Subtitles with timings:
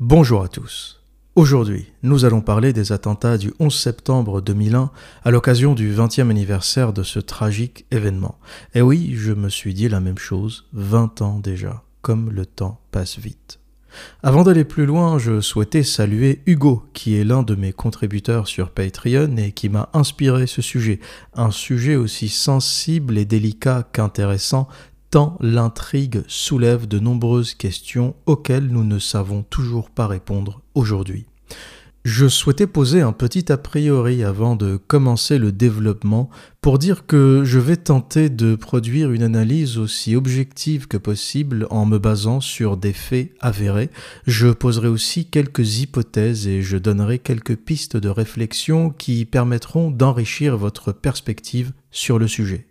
[0.00, 0.98] Bonjour à tous.
[1.34, 4.90] Aujourd'hui, nous allons parler des attentats du 11 septembre 2001
[5.24, 8.38] à l'occasion du 20e anniversaire de ce tragique événement.
[8.74, 12.80] Et oui, je me suis dit la même chose, 20 ans déjà, comme le temps
[12.92, 13.60] passe vite.
[14.22, 18.70] Avant d'aller plus loin, je souhaitais saluer Hugo, qui est l'un de mes contributeurs sur
[18.70, 21.00] Patreon et qui m'a inspiré ce sujet,
[21.34, 24.66] un sujet aussi sensible et délicat qu'intéressant
[25.10, 31.26] tant l'intrigue soulève de nombreuses questions auxquelles nous ne savons toujours pas répondre aujourd'hui.
[32.04, 36.30] Je souhaitais poser un petit a priori avant de commencer le développement
[36.62, 41.84] pour dire que je vais tenter de produire une analyse aussi objective que possible en
[41.84, 43.90] me basant sur des faits avérés.
[44.26, 50.56] Je poserai aussi quelques hypothèses et je donnerai quelques pistes de réflexion qui permettront d'enrichir
[50.56, 52.69] votre perspective sur le sujet.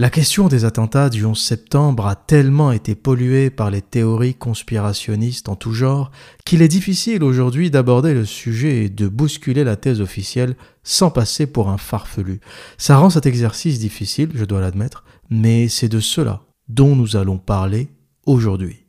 [0.00, 5.48] La question des attentats du 11 septembre a tellement été polluée par les théories conspirationnistes
[5.48, 6.12] en tout genre
[6.44, 11.48] qu'il est difficile aujourd'hui d'aborder le sujet et de bousculer la thèse officielle sans passer
[11.48, 12.38] pour un farfelu.
[12.76, 17.38] Ça rend cet exercice difficile, je dois l'admettre, mais c'est de cela dont nous allons
[17.38, 17.88] parler
[18.24, 18.87] aujourd'hui.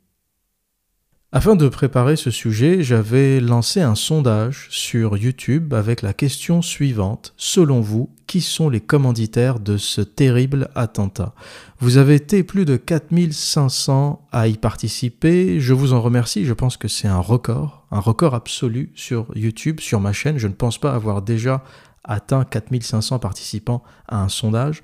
[1.32, 7.34] Afin de préparer ce sujet, j'avais lancé un sondage sur YouTube avec la question suivante.
[7.36, 11.32] Selon vous, qui sont les commanditaires de ce terrible attentat?
[11.78, 15.60] Vous avez été plus de 4500 à y participer.
[15.60, 16.44] Je vous en remercie.
[16.44, 20.36] Je pense que c'est un record, un record absolu sur YouTube, sur ma chaîne.
[20.36, 21.62] Je ne pense pas avoir déjà
[22.04, 24.82] atteint 4500 participants à un sondage.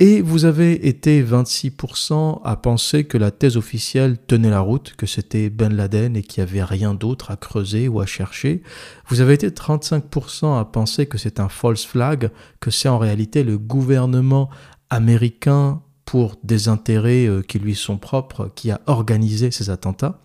[0.00, 5.06] Et vous avez été 26% à penser que la thèse officielle tenait la route, que
[5.06, 8.62] c'était Ben Laden et qu'il n'y avait rien d'autre à creuser ou à chercher.
[9.08, 13.44] Vous avez été 35% à penser que c'est un false flag, que c'est en réalité
[13.44, 14.50] le gouvernement
[14.90, 20.20] américain pour des intérêts euh, qui lui sont propres, qui a organisé ces attentats.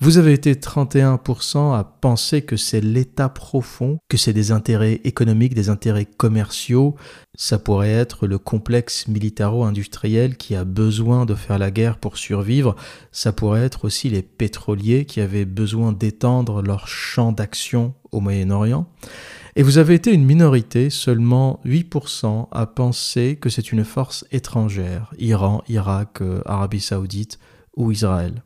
[0.00, 5.54] Vous avez été 31% à penser que c'est l'État profond, que c'est des intérêts économiques,
[5.54, 6.96] des intérêts commerciaux.
[7.36, 12.74] Ça pourrait être le complexe militaro-industriel qui a besoin de faire la guerre pour survivre.
[13.12, 18.88] Ça pourrait être aussi les pétroliers qui avaient besoin d'étendre leur champ d'action au Moyen-Orient.
[19.54, 25.12] Et vous avez été une minorité, seulement 8%, à penser que c'est une force étrangère,
[25.18, 27.38] Iran, Irak, euh, Arabie saoudite
[27.76, 28.42] ou Israël.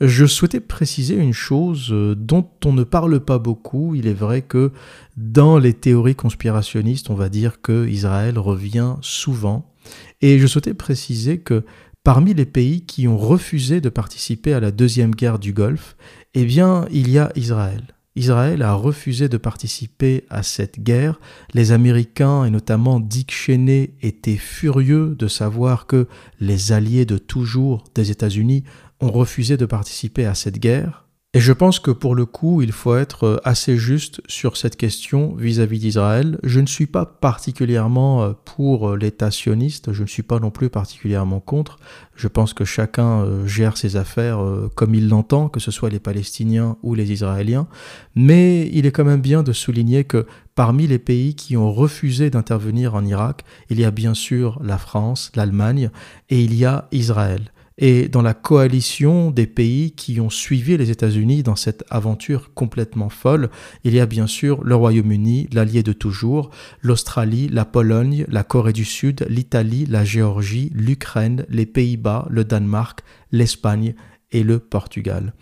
[0.00, 3.96] Je souhaitais préciser une chose euh, dont on ne parle pas beaucoup.
[3.96, 4.70] Il est vrai que
[5.16, 9.74] dans les théories conspirationnistes, on va dire que Israël revient souvent.
[10.20, 11.64] Et je souhaitais préciser que
[12.04, 15.96] parmi les pays qui ont refusé de participer à la deuxième guerre du Golfe,
[16.34, 17.97] eh bien, il y a Israël.
[18.18, 21.20] Israël a refusé de participer à cette guerre.
[21.54, 26.06] Les Américains, et notamment Dick Cheney, étaient furieux de savoir que
[26.40, 28.64] les alliés de toujours des États-Unis
[29.00, 31.07] ont refusé de participer à cette guerre.
[31.34, 34.76] Et je pense que pour le coup, il faut être euh, assez juste sur cette
[34.76, 36.38] question vis-à-vis d'Israël.
[36.42, 40.50] Je ne suis pas particulièrement euh, pour euh, l'État sioniste, je ne suis pas non
[40.50, 41.80] plus particulièrement contre.
[42.16, 44.40] Je pense que chacun gère ses affaires
[44.74, 47.68] comme il l'entend, que ce soit les Palestiniens ou les Israéliens.
[48.16, 52.30] Mais il est quand même bien de souligner que parmi les pays qui ont refusé
[52.30, 55.90] d'intervenir en Irak, il y a bien sûr la France, l'Allemagne
[56.28, 60.90] et il y a Israël et dans la coalition des pays qui ont suivi les
[60.90, 63.50] États-Unis dans cette aventure complètement folle,
[63.84, 66.50] il y a bien sûr le Royaume-Uni, l'allié de toujours,
[66.82, 73.02] l'Australie, la Pologne, la Corée du Sud, l'Italie, la Géorgie, l'Ukraine, les Pays-Bas, le Danemark,
[73.30, 73.94] l'Espagne
[74.32, 75.32] et le Portugal.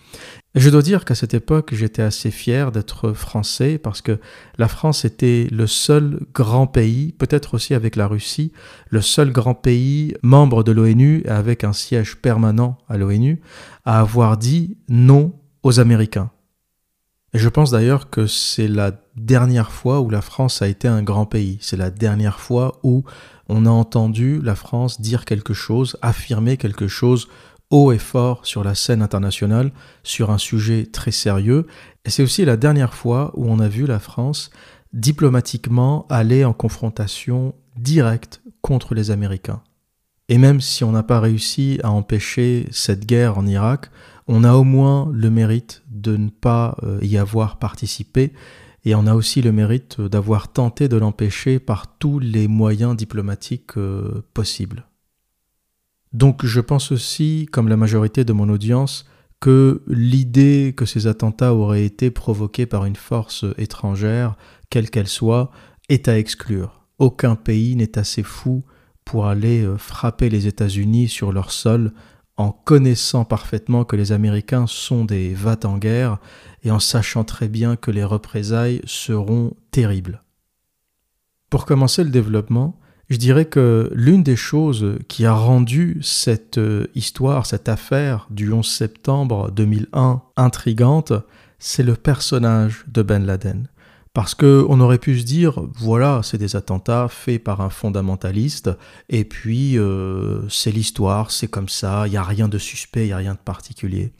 [0.56, 4.18] Je dois dire qu'à cette époque, j'étais assez fier d'être français parce que
[4.56, 8.52] la France était le seul grand pays, peut-être aussi avec la Russie,
[8.88, 13.42] le seul grand pays membre de l'ONU avec un siège permanent à l'ONU
[13.84, 16.30] à avoir dit non aux Américains.
[17.34, 21.02] Et je pense d'ailleurs que c'est la dernière fois où la France a été un
[21.02, 21.58] grand pays.
[21.60, 23.04] C'est la dernière fois où
[23.50, 27.28] on a entendu la France dire quelque chose, affirmer quelque chose
[27.70, 29.72] haut et fort sur la scène internationale
[30.02, 31.66] sur un sujet très sérieux.
[32.04, 34.50] Et c'est aussi la dernière fois où on a vu la France
[34.92, 39.62] diplomatiquement aller en confrontation directe contre les Américains.
[40.28, 43.90] Et même si on n'a pas réussi à empêcher cette guerre en Irak,
[44.26, 48.32] on a au moins le mérite de ne pas euh, y avoir participé
[48.84, 53.76] et on a aussi le mérite d'avoir tenté de l'empêcher par tous les moyens diplomatiques
[53.76, 54.86] euh, possibles.
[56.16, 59.04] Donc je pense aussi, comme la majorité de mon audience,
[59.38, 64.34] que l'idée que ces attentats auraient été provoqués par une force étrangère,
[64.70, 65.50] quelle qu'elle soit,
[65.90, 66.86] est à exclure.
[66.98, 68.64] Aucun pays n'est assez fou
[69.04, 71.92] pour aller euh, frapper les États-Unis sur leur sol
[72.38, 76.16] en connaissant parfaitement que les Américains sont des vats en guerre
[76.62, 80.22] et en sachant très bien que les représailles seront terribles.
[81.50, 86.86] Pour commencer le développement, je dirais que l'une des choses qui a rendu cette euh,
[86.94, 91.12] histoire, cette affaire du 11 septembre 2001 intrigante,
[91.58, 93.68] c'est le personnage de Ben Laden.
[94.16, 98.70] Parce qu'on aurait pu se dire, voilà, c'est des attentats faits par un fondamentaliste,
[99.10, 103.08] et puis euh, c'est l'histoire, c'est comme ça, il n'y a rien de suspect, il
[103.08, 104.14] n'y a rien de particulier.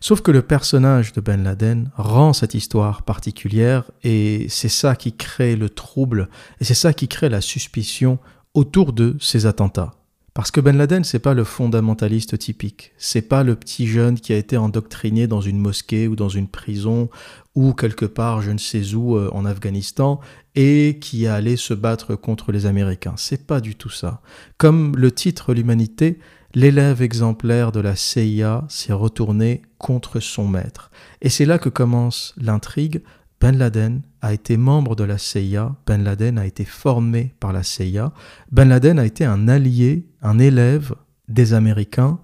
[0.00, 5.14] Sauf que le personnage de Ben Laden rend cette histoire particulière, et c'est ça qui
[5.14, 6.30] crée le trouble,
[6.62, 8.18] et c'est ça qui crée la suspicion
[8.54, 9.92] autour de ces attentats.
[10.34, 12.90] Parce que Ben Laden, c'est pas le fondamentaliste typique.
[12.98, 16.48] C'est pas le petit jeune qui a été endoctriné dans une mosquée ou dans une
[16.48, 17.08] prison
[17.54, 20.18] ou quelque part, je ne sais où, euh, en Afghanistan,
[20.56, 23.14] et qui est allé se battre contre les Américains.
[23.16, 24.22] C'est pas du tout ça.
[24.58, 26.18] Comme le titre L'humanité,
[26.52, 30.90] l'élève exemplaire de la CIA s'est retourné contre son maître.
[31.22, 33.02] Et c'est là que commence l'intrigue
[33.40, 37.62] ben Laden a été membre de la CIA, Ben Laden a été formé par la
[37.62, 38.12] CIA,
[38.50, 40.94] Ben Laden a été un allié, un élève
[41.28, 42.20] des Américains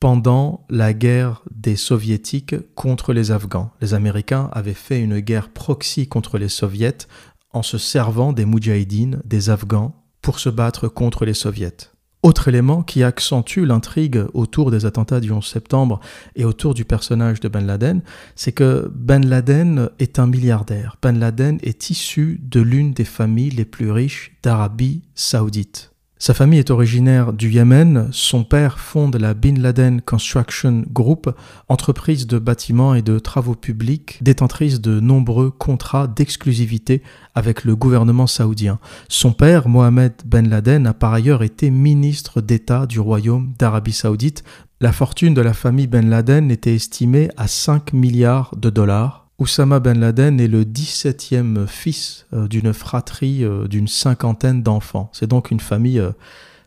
[0.00, 3.70] pendant la guerre des soviétiques contre les Afghans.
[3.80, 7.06] Les Américains avaient fait une guerre proxy contre les soviets
[7.52, 11.76] en se servant des moudjahidines, des Afghans, pour se battre contre les soviets.
[12.22, 15.98] Autre élément qui accentue l'intrigue autour des attentats du 11 septembre
[16.36, 18.00] et autour du personnage de Ben Laden,
[18.36, 20.98] c'est que Ben Laden est un milliardaire.
[21.02, 25.91] Ben Laden est issu de l'une des familles les plus riches d'Arabie saoudite.
[26.22, 28.08] Sa famille est originaire du Yémen.
[28.12, 31.28] Son père fonde la Bin Laden Construction Group,
[31.68, 37.02] entreprise de bâtiments et de travaux publics, détentrice de nombreux contrats d'exclusivité
[37.34, 38.78] avec le gouvernement saoudien.
[39.08, 44.44] Son père, Mohamed Ben Laden, a par ailleurs été ministre d'État du Royaume d'Arabie saoudite.
[44.80, 49.80] La fortune de la famille Ben Laden était estimée à 5 milliards de dollars Oussama
[49.80, 55.10] Ben Laden est le 17e fils euh, d'une fratrie euh, d'une cinquantaine d'enfants.
[55.12, 56.12] C'est donc une famille euh,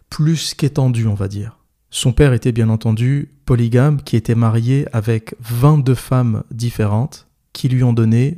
[0.10, 1.57] plus qu'étendue, on va dire.
[1.89, 7.81] Son père était bien entendu polygame, qui était marié avec 22 femmes différentes, qui lui
[7.81, 8.36] ont donné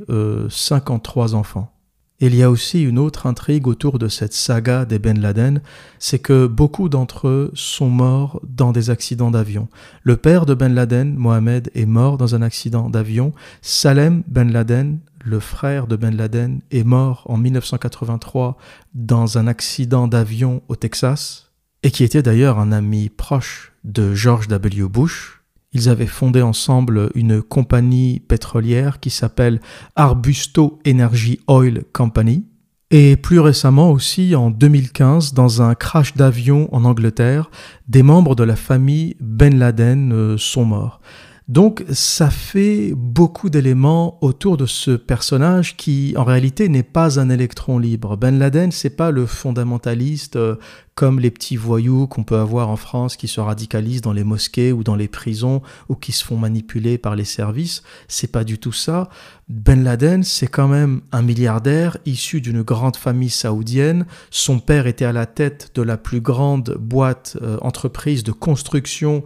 [0.48, 1.72] 53 enfants
[2.20, 5.60] il y a aussi une autre intrigue autour de cette saga des Ben Laden,
[6.00, 9.68] c'est que beaucoup d'entre eux sont morts dans des accidents d'avion.
[10.02, 13.32] Le père de Ben Laden, Mohamed, est mort dans un accident d'avion.
[13.62, 18.56] Salem Ben Laden, le frère de Ben Laden, est mort en 1983
[18.94, 21.52] dans un accident d'avion au Texas,
[21.84, 24.88] et qui était d'ailleurs un ami proche de George W.
[24.88, 25.37] Bush,
[25.72, 29.60] ils avaient fondé ensemble une compagnie pétrolière qui s'appelle
[29.96, 32.44] Arbusto Energy Oil Company.
[32.90, 37.50] Et plus récemment aussi, en 2015, dans un crash d'avion en Angleterre,
[37.86, 41.00] des membres de la famille Ben Laden euh, sont morts.
[41.48, 47.30] Donc ça fait beaucoup d'éléments autour de ce personnage qui en réalité n'est pas un
[47.30, 48.18] électron libre.
[48.18, 50.56] Ben Laden, c'est pas le fondamentaliste euh,
[50.94, 54.72] comme les petits voyous qu'on peut avoir en France qui se radicalisent dans les mosquées
[54.72, 58.58] ou dans les prisons ou qui se font manipuler par les services, c'est pas du
[58.58, 59.08] tout ça.
[59.48, 64.04] Ben Laden, c'est quand même un milliardaire issu d'une grande famille saoudienne.
[64.30, 69.24] Son père était à la tête de la plus grande boîte euh, entreprise de construction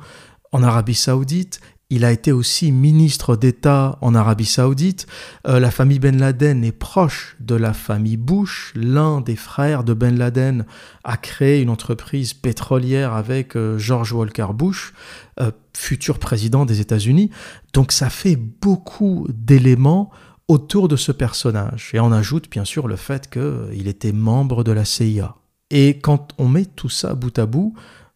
[0.53, 1.61] en Arabie Saoudite.
[1.95, 5.07] Il a été aussi ministre d'État en Arabie saoudite.
[5.47, 8.73] Euh, la famille Ben Laden est proche de la famille Bush.
[8.75, 10.65] L'un des frères de Ben Laden
[11.05, 14.95] a créé une entreprise pétrolière avec euh, George Walker Bush,
[15.39, 17.29] euh, futur président des États-Unis.
[17.75, 20.11] Donc ça fait beaucoup d'éléments
[20.49, 21.91] autour de ce personnage.
[21.93, 25.35] Et on ajoute bien sûr le fait qu'il était membre de la CIA.
[25.69, 27.75] Et quand on met tout ça bout à bout,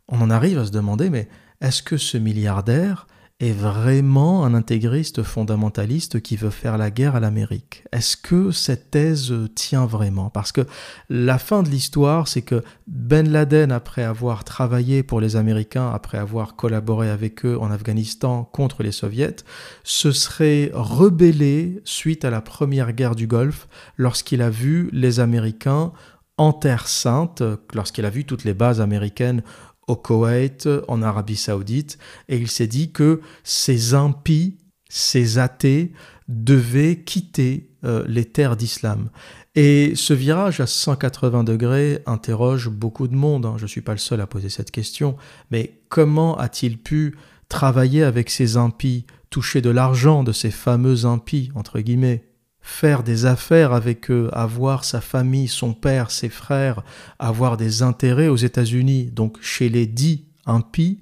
[0.08, 1.28] on en arrive à se demander, mais
[1.60, 3.06] est-ce que ce milliardaire
[3.38, 7.84] est vraiment un intégriste fondamentaliste qui veut faire la guerre à l'Amérique.
[7.92, 10.30] Est-ce que cette thèse tient vraiment?
[10.30, 10.62] Parce que
[11.10, 16.16] la fin de l'histoire, c'est que Ben Laden, après avoir travaillé pour les Américains, après
[16.16, 19.36] avoir collaboré avec eux en Afghanistan contre les Soviets,
[19.84, 25.92] se serait rebellé suite à la première guerre du Golfe lorsqu'il a vu les Américains
[26.38, 27.42] en Terre Sainte,
[27.74, 29.42] lorsqu'il a vu toutes les bases américaines
[29.86, 35.92] au Koweït, en Arabie Saoudite, et il s'est dit que ces impies, ces athées,
[36.28, 39.10] devaient quitter euh, les terres d'islam.
[39.54, 43.46] Et ce virage à 180 degrés interroge beaucoup de monde.
[43.46, 43.54] Hein.
[43.56, 45.16] Je ne suis pas le seul à poser cette question.
[45.50, 47.16] Mais comment a-t-il pu
[47.48, 52.24] travailler avec ces impies, toucher de l'argent de ces fameux impies, entre guillemets,
[52.66, 56.82] faire des affaires avec eux, avoir sa famille, son père, ses frères,
[57.20, 61.00] avoir des intérêts aux États-Unis, donc chez les dits impies,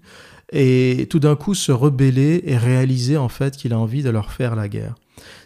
[0.53, 4.31] et tout d'un coup se rebeller et réaliser en fait qu'il a envie de leur
[4.31, 4.95] faire la guerre.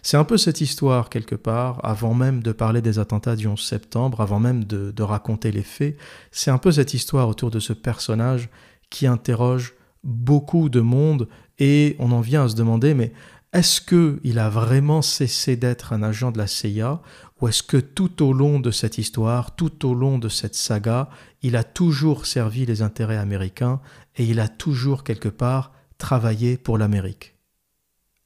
[0.02, 3.60] C'est un peu cette histoire, quelque part, avant même de parler des attentats du 11
[3.60, 5.96] septembre, avant même de, de raconter les faits,
[6.32, 8.48] c'est un peu cette histoire autour de ce personnage
[8.90, 11.28] qui interroge beaucoup de monde
[11.60, 13.12] et on en vient à se demander, mais
[13.52, 17.00] est-ce qu'il a vraiment cessé d'être un agent de la CIA
[17.40, 21.08] ou est-ce que tout au long de cette histoire, tout au long de cette saga,
[21.42, 23.80] il a toujours servi les intérêts américains
[24.16, 27.37] et il a toujours quelque part travaillé pour l'Amérique?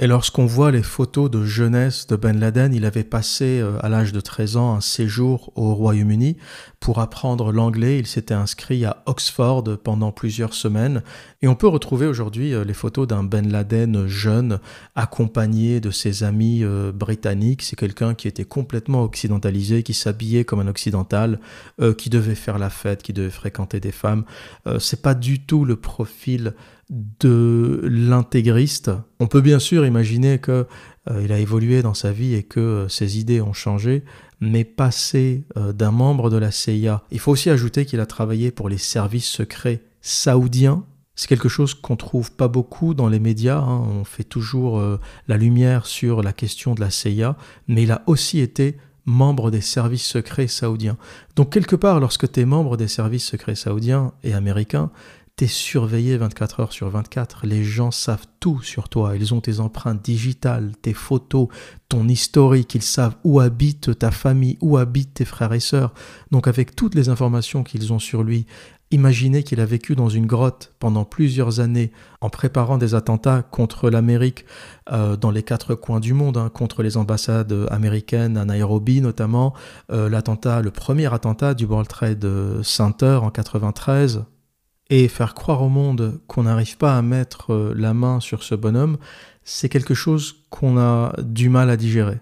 [0.03, 3.89] Et lorsqu'on voit les photos de jeunesse de Ben Laden, il avait passé euh, à
[3.89, 6.39] l'âge de 13 ans un séjour au Royaume-Uni
[6.81, 8.01] pour apprendre l'anglais.
[8.01, 11.05] Il s'était inscrit à Oxford pendant plusieurs semaines.
[11.41, 14.59] Et on peut retrouver aujourd'hui euh, les photos d'un Ben Laden jeune
[14.97, 17.63] accompagné de ses amis euh, britanniques.
[17.63, 21.39] C'est quelqu'un qui était complètement occidentalisé, qui s'habillait comme un occidental,
[21.97, 24.25] qui devait faire la fête, qui devait fréquenter des femmes.
[24.79, 26.55] C'est pas du tout le profil
[26.93, 28.91] de l'intégriste.
[29.19, 30.67] On peut bien sûr imaginer que
[31.11, 34.05] euh, il a évolué dans sa vie et que euh, ses idées ont changé,
[34.41, 38.51] mais passer euh, d'un membre de la CIA, il faut aussi ajouter qu'il a travaillé
[38.51, 40.85] pour les services secrets saoudiens.
[41.15, 43.59] C'est quelque chose qu'on trouve pas beaucoup dans les médias.
[43.59, 43.81] Hein.
[43.81, 44.83] On fait toujours
[45.29, 47.37] la lumière sur la question de la CIA,
[47.69, 50.97] mais il a aussi été membre des services secrets saoudiens.
[51.37, 54.91] Donc quelque part, lorsque tu es membre des services secrets saoudiens et américains,
[55.37, 57.47] T'es surveillé 24 heures sur 24.
[57.47, 59.17] Les gens savent tout sur toi.
[59.17, 61.49] Ils ont tes empreintes digitales, tes photos,
[61.89, 62.75] ton historique.
[62.75, 65.95] Ils savent où habite ta famille, où habitent tes frères et sœurs.
[66.31, 68.47] Donc avec toutes les informations qu'ils ont sur lui,
[68.91, 73.89] imaginez qu'il a vécu dans une grotte pendant plusieurs années en préparant des attentats contre
[73.89, 74.45] l'Amérique
[74.93, 79.55] euh, dans les quatre coins du monde, hein, contre les ambassades américaines à Nairobi notamment,
[79.91, 82.29] euh, l'attentat, le premier attentat du World Trade
[82.63, 84.27] Center en 93
[84.93, 88.55] et faire croire au monde qu'on n'arrive pas à mettre euh, la main sur ce
[88.55, 88.99] bonhomme,
[89.43, 92.21] c'est quelque chose qu'on a du mal à digérer.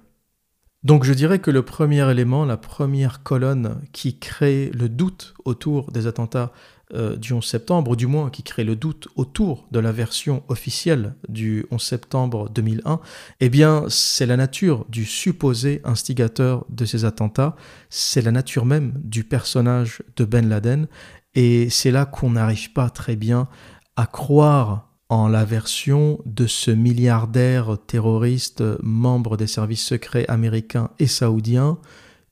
[0.84, 5.90] Donc je dirais que le premier élément, la première colonne qui crée le doute autour
[5.90, 6.52] des attentats
[6.94, 10.44] euh, du 11 septembre, ou du moins qui crée le doute autour de la version
[10.48, 13.00] officielle du 11 septembre 2001,
[13.40, 17.56] eh bien c'est la nature du supposé instigateur de ces attentats,
[17.90, 20.86] c'est la nature même du personnage de Ben Laden,
[21.34, 23.48] et c'est là qu'on n'arrive pas très bien
[23.96, 31.06] à croire en la version de ce milliardaire terroriste membre des services secrets américains et
[31.06, 31.78] saoudiens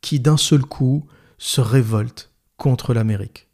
[0.00, 1.06] qui d'un seul coup
[1.38, 3.48] se révolte contre l'Amérique.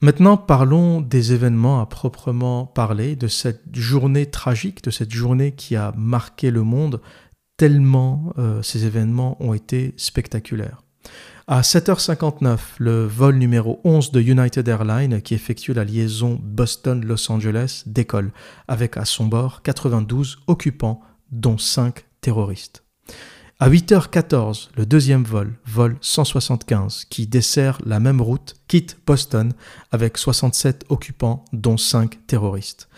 [0.00, 5.76] Maintenant parlons des événements à proprement parler, de cette journée tragique, de cette journée qui
[5.76, 7.02] a marqué le monde,
[7.58, 10.82] tellement euh, ces événements ont été spectaculaires.
[11.52, 17.82] À 7h59, le vol numéro 11 de United Airlines, qui effectue la liaison Boston-Los Angeles,
[17.86, 18.30] décolle,
[18.68, 21.00] avec à son bord 92 occupants,
[21.32, 22.84] dont 5 terroristes.
[23.58, 29.52] À 8h14, le deuxième vol, vol 175, qui dessert la même route, quitte Boston
[29.90, 32.88] avec 67 occupants, dont 5 terroristes.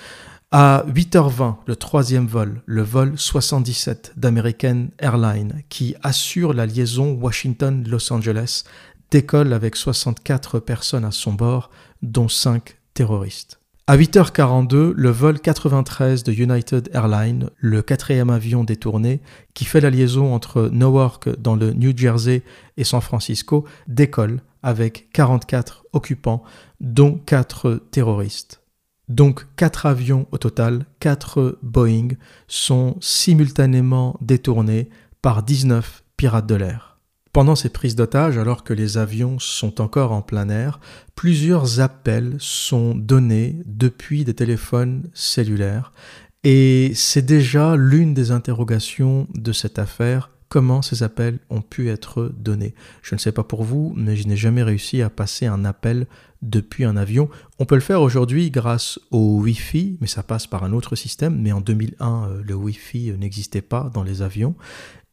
[0.55, 8.13] À 8h20, le troisième vol, le vol 77 d'American Airlines, qui assure la liaison Washington-Los
[8.13, 8.65] Angeles,
[9.11, 11.71] décolle avec 64 personnes à son bord,
[12.03, 13.61] dont 5 terroristes.
[13.87, 19.23] À 8h42, le vol 93 de United Airlines, le quatrième avion détourné,
[19.55, 22.43] qui fait la liaison entre Newark dans le New Jersey
[22.77, 26.43] et San Francisco, décolle avec 44 occupants,
[26.83, 28.62] dont 4 terroristes.
[29.09, 32.09] Donc quatre avions au total, quatre Boeing,
[32.49, 34.89] sont simultanément détournés
[35.23, 36.93] par 19 pirates de l'air.
[37.33, 40.81] Pendant ces prises d'otages, alors que les avions sont encore en plein air,
[41.15, 45.95] plusieurs appels sont donnés depuis des téléphones cellulaires.
[46.45, 52.31] Et c'est déjà l'une des interrogations de cette affaire comment ces appels ont pu être
[52.37, 52.75] donnés?
[53.01, 56.07] Je ne sais pas pour vous, mais je n'ai jamais réussi à passer un appel
[56.43, 57.31] depuis un avion.
[57.59, 61.41] On peut le faire aujourd'hui grâce au Wi-Fi, mais ça passe par un autre système.
[61.41, 64.55] Mais en 2001, euh, le Wi-Fi n'existait pas dans les avions.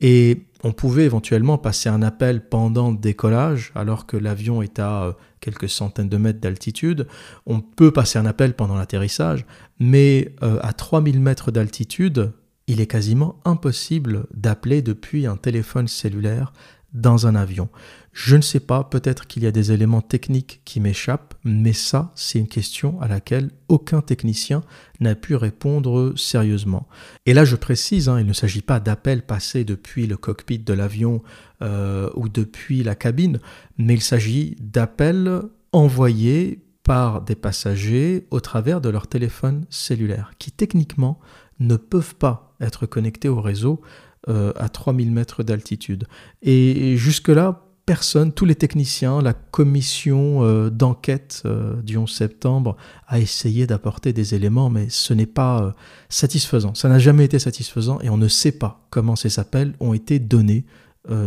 [0.01, 5.03] Et on pouvait éventuellement passer un appel pendant le décollage, alors que l'avion est à
[5.03, 7.07] euh, quelques centaines de mètres d'altitude.
[7.45, 9.45] On peut passer un appel pendant l'atterrissage,
[9.79, 12.33] mais euh, à 3000 mètres d'altitude,
[12.69, 16.53] il est quasiment impossible d'appeler depuis un téléphone cellulaire
[16.93, 17.67] dans un avion.
[18.13, 22.11] Je ne sais pas, peut-être qu'il y a des éléments techniques qui m'échappent, mais ça,
[22.15, 24.61] c'est une question à laquelle aucun technicien
[24.99, 26.87] n'a pu répondre sérieusement.
[27.25, 30.73] Et là, je précise, hein, il ne s'agit pas d'appels passés depuis le cockpit de
[30.73, 31.23] l'avion
[31.63, 33.39] euh, ou depuis la cabine,
[33.79, 40.51] mais il s'agit d'appels envoyés par des passagers au travers de leur téléphone cellulaire, qui
[40.51, 41.19] techniquement
[41.59, 43.81] ne peuvent pas être connectés au réseau
[44.27, 46.05] euh, à 3000 mètres d'altitude.
[46.41, 52.75] Et jusque-là, personne, tous les techniciens, la commission euh, d'enquête euh, du 11 septembre
[53.07, 55.73] a essayé d'apporter des éléments, mais ce n'est pas
[56.09, 56.75] satisfaisant.
[56.75, 60.19] Ça n'a jamais été satisfaisant et on ne sait pas comment ces appels ont été
[60.19, 60.65] donnés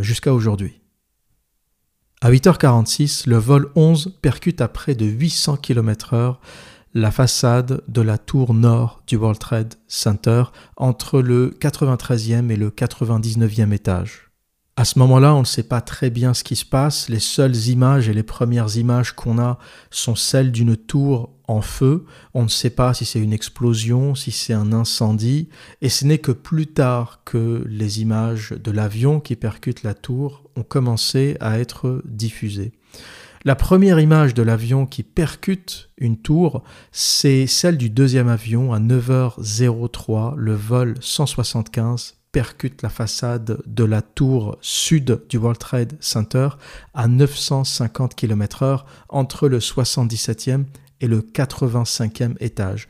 [0.00, 0.82] jusqu'à aujourd'hui.
[2.20, 6.36] À 8h46, le vol 11 percute à près de 800 km/h
[6.94, 10.44] la façade de la tour nord du World Trade Center
[10.76, 14.32] entre le 93e et le 99e étage.
[14.76, 17.10] À ce moment-là, on ne sait pas très bien ce qui se passe.
[17.10, 19.58] Les seules images et les premières images qu'on a
[19.90, 22.06] sont celles d'une tour en feu.
[22.32, 25.50] On ne sait pas si c'est une explosion, si c'est un incendie.
[25.82, 30.42] Et ce n'est que plus tard que les images de l'avion qui percute la tour
[30.56, 32.72] ont commencé à être diffusées.
[33.44, 38.78] La première image de l'avion qui percute une tour, c'est celle du deuxième avion à
[38.78, 40.36] 9h03.
[40.36, 46.50] Le vol 175 percute la façade de la tour sud du World Trade Center
[46.94, 50.66] à 950 km/h entre le 77e
[51.00, 52.86] et le 85e étage.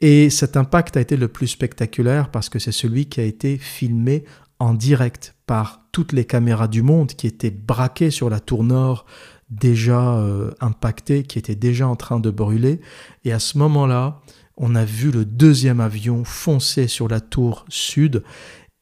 [0.00, 3.58] Et cet impact a été le plus spectaculaire parce que c'est celui qui a été
[3.58, 4.24] filmé
[4.60, 9.04] en direct par toutes les caméras du monde qui étaient braquées sur la tour nord
[9.50, 12.80] déjà euh, impacté, qui était déjà en train de brûler.
[13.24, 14.20] Et à ce moment-là,
[14.56, 18.22] on a vu le deuxième avion foncer sur la tour sud.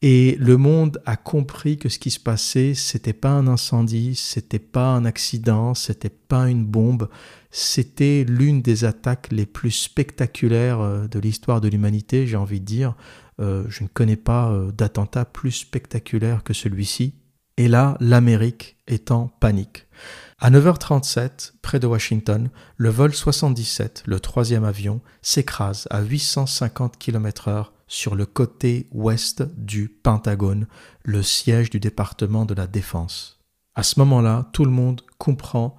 [0.01, 4.59] Et le monde a compris que ce qui se passait, c'était pas un incendie, c'était
[4.59, 7.09] pas un accident, c'était pas une bombe,
[7.49, 12.65] c'était l'une des attaques les plus spectaculaires euh, de l'histoire de l'humanité, j'ai envie de
[12.65, 12.95] dire.
[13.39, 17.15] Euh, je ne connais pas d'attentat plus spectaculaire que celui-ci.
[17.57, 19.87] Et là, l'Amérique est en panique.
[20.37, 27.67] À 9h37, près de Washington, le vol 77, le troisième avion, s'écrase à 850 km/h
[27.87, 30.67] sur le côté ouest du Pentagone,
[31.03, 33.39] le siège du département de la Défense.
[33.75, 35.77] À ce moment-là, tout le monde comprend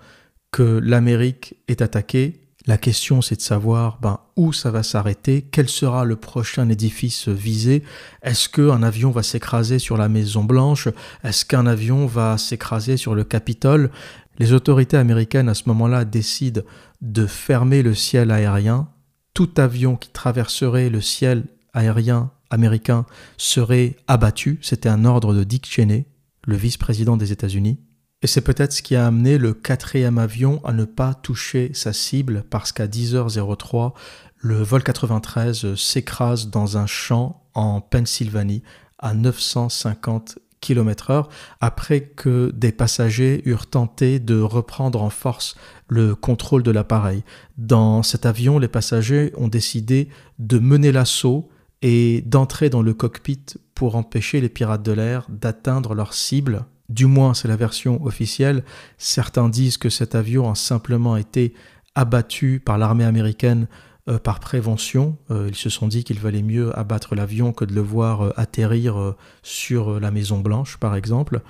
[0.53, 5.69] que l'Amérique est attaquée la question, c'est de savoir ben, où ça va s'arrêter, quel
[5.69, 7.85] sera le prochain édifice visé?
[8.23, 10.88] Est-ce qu'un avion va s'écraser sur la Maison Blanche
[11.23, 13.92] Est-ce qu'un avion va s'écraser sur le Capitole?
[14.38, 16.62] Les autorités américaines, à ce moment-là, décident
[17.01, 18.88] de fermer le ciel aérien.
[19.35, 24.59] Tout avion qui traverserait le ciel aérien américain serait abattu.
[24.62, 26.07] C'était un ordre de Dick Cheney,
[26.46, 27.81] le vice-président des États-Unis.
[28.22, 31.92] Et c'est peut-être ce qui a amené le quatrième avion à ne pas toucher sa
[31.92, 33.92] cible parce qu'à 10h03,
[34.38, 38.62] le vol 93 s'écrase dans un champ en Pennsylvanie
[38.99, 41.29] à 950 km/h
[41.61, 45.57] après que des passagers eurent tenté de reprendre en force
[45.88, 47.23] le contrôle de l'appareil.
[47.59, 51.49] Dans cet avion, les passagers ont décidé de mener l'assaut
[51.83, 57.07] et d'entrer dans le cockpit pour empêcher les pirates de l'air d'atteindre leur cible du
[57.07, 58.64] moins c'est la version officielle.
[58.99, 61.55] Certains disent que cet avion a simplement été
[61.95, 63.66] abattu par l'armée américaine
[64.09, 65.16] euh, par prévention.
[65.33, 68.33] Euh, ils se sont dit qu'il valait mieux abattre l'avion que de le voir euh,
[68.37, 71.40] atterrir sur la Maison Blanche, par exemple.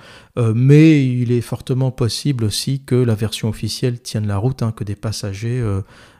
[0.55, 4.83] mais il est fortement possible aussi que la version officielle tienne la route, hein, que
[4.83, 5.63] des passagers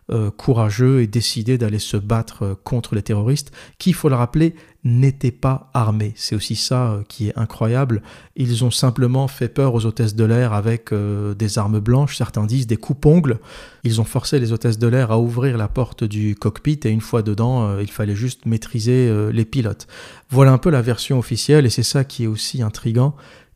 [0.10, 4.15] euh, courageux et décidé d'aller se battre euh, contre les terroristes, qui, il faut le
[4.15, 6.13] rappeler, n'étaient pas armés.
[6.15, 8.02] C'est aussi ça euh, qui est incroyable.
[8.38, 12.67] Ils ont simplement fait peur aux hôtesses de l'air avec des armes blanches, certains disent
[12.67, 13.39] des coupes-ongles.
[13.84, 17.02] Ils ont forcé les hôtesses de l'air à ouvrir la porte du cockpit et une
[17.02, 19.88] fois dedans, il fallait juste maîtriser les pilotes.
[20.30, 23.13] Voilà un peu la version officielle et c'est ça qui est aussi intrigant.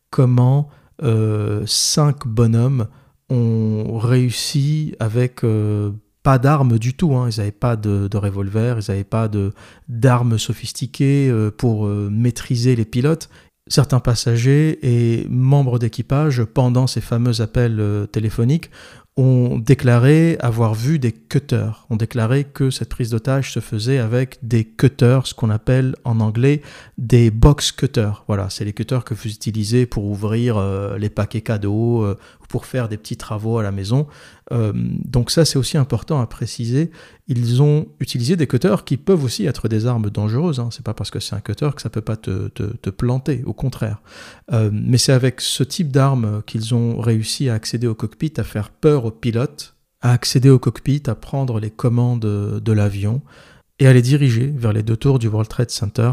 [0.10, 0.70] Comment
[1.66, 2.88] cinq bonhommes
[3.30, 5.44] ont réussi avec
[6.24, 7.16] pas d'armes du tout.
[7.16, 7.30] Hein.
[7.30, 9.30] Ils n'avaient pas de, revolver, ils n'avaient pas
[9.88, 13.30] d'armes sophistiquées euh, pour euh, maîtriser les pilotes.
[13.68, 18.70] Certains passagers et membres d'équipage, pendant ces fameux appels euh, téléphoniques,
[19.18, 24.40] ont déclaré avoir vu des cutters, ont déclaré que cette prise d'otage se faisait avec
[24.42, 26.62] des cutters, ce qu'on appelle en anglais
[26.98, 28.24] des box cutters.
[28.28, 30.58] Voilà, c'est les cutters que vous utilisez pour ouvrir
[30.98, 34.08] les paquets cadeaux ou pour faire des petits travaux à la maison.
[34.52, 36.92] Euh, donc ça, c'est aussi important à préciser.
[37.28, 40.60] Ils ont utilisé des cutters qui peuvent aussi être des armes dangereuses.
[40.60, 40.70] Hein.
[40.72, 43.44] C'est pas parce que c'est un cutter que ça peut pas te, te, te planter,
[43.46, 44.02] au contraire.
[44.52, 48.70] mais c'est avec ce type d'armes qu'ils ont réussi à accéder au cockpit, à faire
[48.70, 53.22] peur au pilote à accéder au cockpit, à prendre les commandes de l'avion
[53.80, 56.12] et à les diriger vers les deux tours du World Trade Center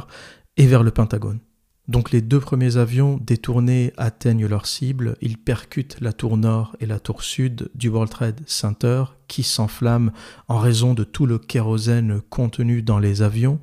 [0.56, 1.40] et vers le Pentagone.
[1.88, 6.86] Donc les deux premiers avions détournés atteignent leur cible, ils percutent la tour nord et
[6.86, 10.12] la tour sud du World Trade Center qui s'enflamment
[10.48, 13.58] en raison de tout le kérosène contenu dans les avions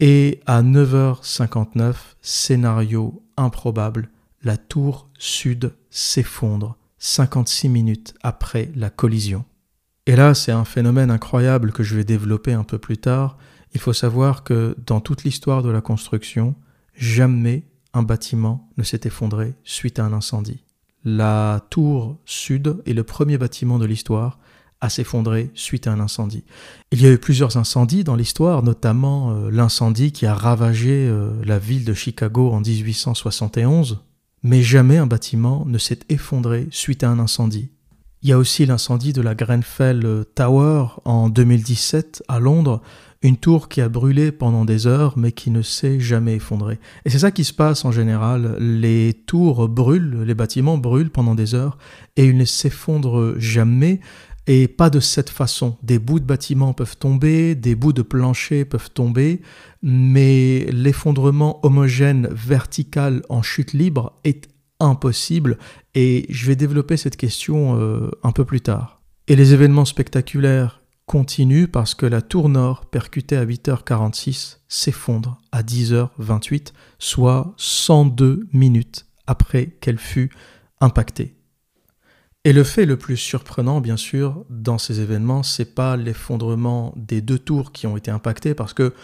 [0.00, 4.10] Et à 9h59, scénario improbable,
[4.42, 9.44] la tour sud s'effondre 56 minutes après la collision.
[10.06, 13.38] Et là, c'est un phénomène incroyable que je vais développer un peu plus tard.
[13.72, 16.56] Il faut savoir que dans toute l'histoire de la construction,
[16.94, 20.64] jamais un bâtiment ne s'est effondré suite à un incendie.
[21.04, 24.38] La tour sud est le premier bâtiment de l'histoire
[24.80, 26.44] à s'effondrer suite à un incendie.
[26.90, 31.30] Il y a eu plusieurs incendies dans l'histoire, notamment euh, l'incendie qui a ravagé euh,
[31.44, 34.00] la ville de Chicago en 1871,
[34.42, 37.70] mais jamais un bâtiment ne s'est effondré suite à un incendie.
[38.22, 42.82] Il y a aussi l'incendie de la Grenfell Tower en 2017 à Londres,
[43.22, 46.78] une tour qui a brûlé pendant des heures mais qui ne s'est jamais effondrée.
[47.04, 51.34] Et c'est ça qui se passe en général, les tours brûlent, les bâtiments brûlent pendant
[51.34, 51.78] des heures
[52.16, 54.00] et ils ne s'effondrent jamais
[54.46, 55.76] et pas de cette façon.
[55.82, 59.40] Des bouts de bâtiments peuvent tomber, des bouts de plancher peuvent tomber,
[59.82, 64.48] mais l'effondrement homogène vertical en chute libre est
[64.80, 65.58] impossible
[65.94, 69.00] et je vais développer cette question euh, un peu plus tard.
[69.28, 75.62] Et les événements spectaculaires continuent parce que la tour nord, percutée à 8h46, s'effondre à
[75.62, 80.30] 10h28, soit 102 minutes après qu'elle fut
[80.80, 81.36] impactée.
[82.44, 87.20] Et le fait le plus surprenant, bien sûr, dans ces événements, c'est pas l'effondrement des
[87.20, 88.94] deux tours qui ont été impactées, parce que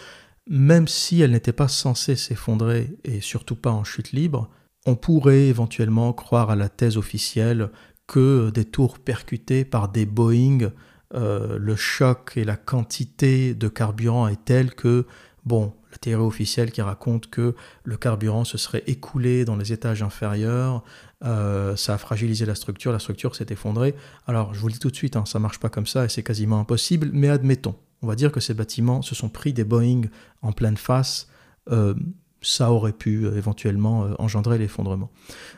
[0.49, 4.49] même si elles n'étaient pas censées s'effondrer, et surtout pas en chute libre,
[4.85, 7.69] on pourrait éventuellement croire à la thèse officielle
[8.07, 10.71] que des tours percutées par des Boeing,
[11.13, 15.05] euh, le choc et la quantité de carburant est telle que,
[15.45, 20.03] bon, la théorie officielle qui raconte que le carburant se serait écoulé dans les étages
[20.03, 20.83] inférieurs,
[21.23, 23.95] euh, ça a fragilisé la structure, la structure s'est effondrée.
[24.27, 26.09] Alors, je vous le dis tout de suite, hein, ça marche pas comme ça et
[26.09, 29.63] c'est quasiment impossible, mais admettons, on va dire que ces bâtiments se sont pris des
[29.63, 30.01] Boeing
[30.41, 31.27] en pleine face.
[31.71, 31.93] Euh,
[32.41, 35.11] ça aurait pu euh, éventuellement euh, engendrer l'effondrement.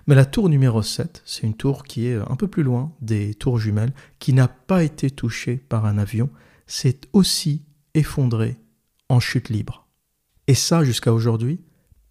[0.08, 2.92] Mais la tour numéro 7, c'est une tour qui est euh, un peu plus loin
[3.02, 6.30] des tours jumelles, qui n'a pas été touchée par un avion,
[6.68, 7.64] s'est aussi
[7.94, 8.58] effondrée
[9.10, 9.88] en chute libre.
[10.48, 11.62] Et ça, jusqu'à aujourd'hui,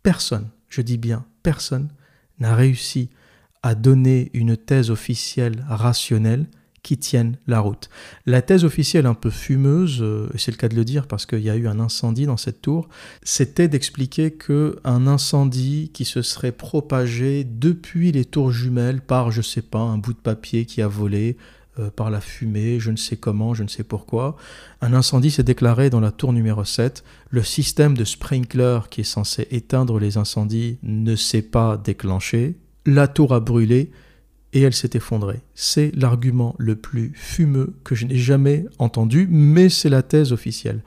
[0.02, 1.88] personne, je dis bien personne,
[2.38, 3.10] n'a réussi
[3.62, 6.46] à donner une thèse officielle rationnelle
[6.82, 7.88] qui tiennent la route.
[8.26, 11.40] La thèse officielle un peu fumeuse, euh, c'est le cas de le dire parce qu'il
[11.40, 12.88] y a eu un incendie dans cette tour,
[13.22, 19.42] c'était d'expliquer que un incendie qui se serait propagé depuis les tours jumelles par, je
[19.42, 21.36] sais pas, un bout de papier qui a volé,
[21.78, 24.36] euh, par la fumée, je ne sais comment, je ne sais pourquoi.
[24.80, 27.04] Un incendie s'est déclaré dans la tour numéro 7.
[27.30, 32.56] Le système de sprinkler qui est censé éteindre les incendies ne s'est pas déclenché.
[32.86, 33.92] La tour a brûlé
[34.52, 35.40] et elle s'est effondrée.
[35.54, 40.82] C'est l'argument le plus fumeux que je n'ai jamais entendu, mais c'est la thèse officielle.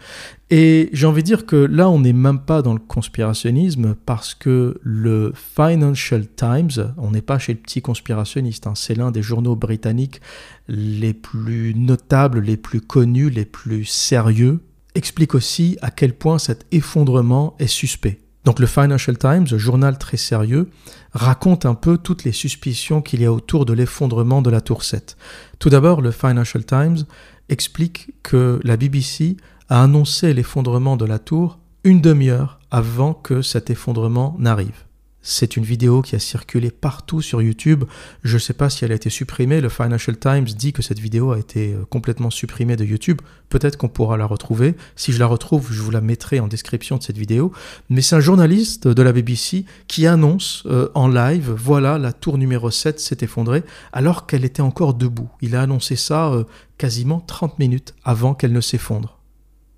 [0.49, 4.35] Et j'ai envie de dire que là, on n'est même pas dans le conspirationnisme parce
[4.35, 9.21] que le Financial Times, on n'est pas chez le petit conspirationniste, hein, c'est l'un des
[9.21, 10.19] journaux britanniques
[10.67, 14.59] les plus notables, les plus connus, les plus sérieux,
[14.95, 18.19] explique aussi à quel point cet effondrement est suspect.
[18.45, 20.69] Donc le Financial Times, journal très sérieux,
[21.13, 24.83] raconte un peu toutes les suspicions qu'il y a autour de l'effondrement de la tour
[24.83, 25.15] 7.
[25.59, 27.05] Tout d'abord, le Financial Times
[27.49, 29.37] explique que la BBC
[29.69, 34.82] a annoncé l'effondrement de la tour une demi-heure avant que cet effondrement n'arrive.
[35.25, 37.85] C'est une vidéo qui a circulé partout sur YouTube.
[38.23, 39.61] Je ne sais pas si elle a été supprimée.
[39.61, 43.21] Le Financial Times dit que cette vidéo a été euh, complètement supprimée de YouTube.
[43.47, 44.75] Peut-être qu'on pourra la retrouver.
[44.97, 47.53] Si je la retrouve, je vous la mettrai en description de cette vidéo.
[47.89, 52.37] Mais c'est un journaliste de la BBC qui annonce euh, en live, voilà, la tour
[52.37, 55.29] numéro 7 s'est effondrée alors qu'elle était encore debout.
[55.41, 56.43] Il a annoncé ça euh,
[56.77, 59.19] quasiment 30 minutes avant qu'elle ne s'effondre.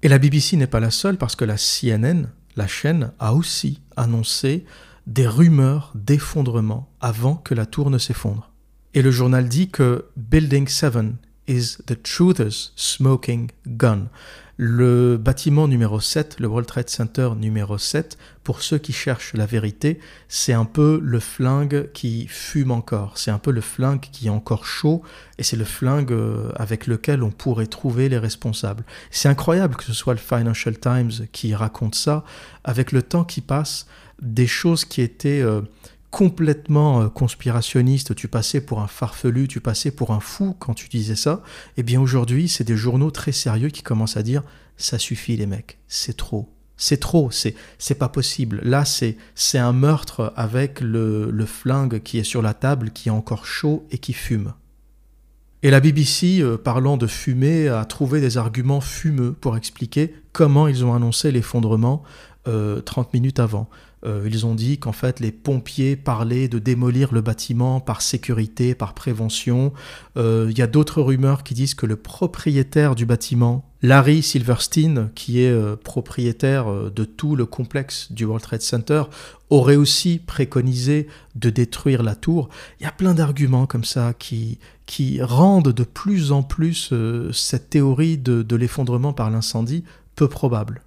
[0.01, 3.81] Et la BBC n'est pas la seule parce que la CNN, la chaîne, a aussi
[3.95, 4.65] annoncé
[5.07, 8.51] des rumeurs d'effondrement avant que la tour ne s'effondre.
[8.93, 10.97] Et le journal dit que Building 7
[11.47, 14.07] is the truth's smoking gun.
[14.57, 19.45] Le bâtiment numéro 7, le World Trade Center numéro 7, pour ceux qui cherchent la
[19.45, 24.27] vérité, c'est un peu le flingue qui fume encore, c'est un peu le flingue qui
[24.27, 25.03] est encore chaud,
[25.37, 28.85] et c'est le flingue euh, avec lequel on pourrait trouver les responsables.
[29.11, 32.23] C'est incroyable que ce soit le Financial Times qui raconte ça,
[32.63, 33.87] avec le temps qui passe,
[34.21, 35.61] des choses qui étaient euh,
[36.11, 40.87] complètement euh, conspirationnistes, tu passais pour un farfelu, tu passais pour un fou quand tu
[40.87, 41.43] disais ça,
[41.77, 44.43] eh bien aujourd'hui, c'est des journaux très sérieux qui commencent à dire
[44.77, 46.49] ça suffit les mecs, c'est trop.
[46.77, 48.59] C'est trop, c'est c'est pas possible.
[48.63, 53.13] Là, c'est c'est un meurtre avec le, flingue qui est sur la table, qui est
[53.13, 54.53] encore chaud et qui fume.
[55.63, 60.67] Et la BBC, euh, parlant de fumée, a trouvé des arguments fumeux pour expliquer comment
[60.67, 62.03] ils ont annoncé l'effondrement
[62.45, 63.67] 30 minutes avant.
[64.03, 68.93] Ils ont dit qu'en fait les pompiers parlaient de démolir le bâtiment par sécurité, par
[68.93, 69.73] prévention.
[70.15, 75.41] Il y a d'autres rumeurs qui disent que le propriétaire du bâtiment Larry Silverstein, qui
[75.41, 79.03] est euh, propriétaire euh, de tout le complexe du World Trade Center,
[79.51, 82.49] aurait aussi préconisé de détruire la tour.
[82.79, 87.31] Il y a plein d'arguments comme ça qui, qui rendent de plus en plus euh,
[87.31, 89.83] cette théorie de l'effondrement par l'incendie
[90.15, 90.81] peu probable.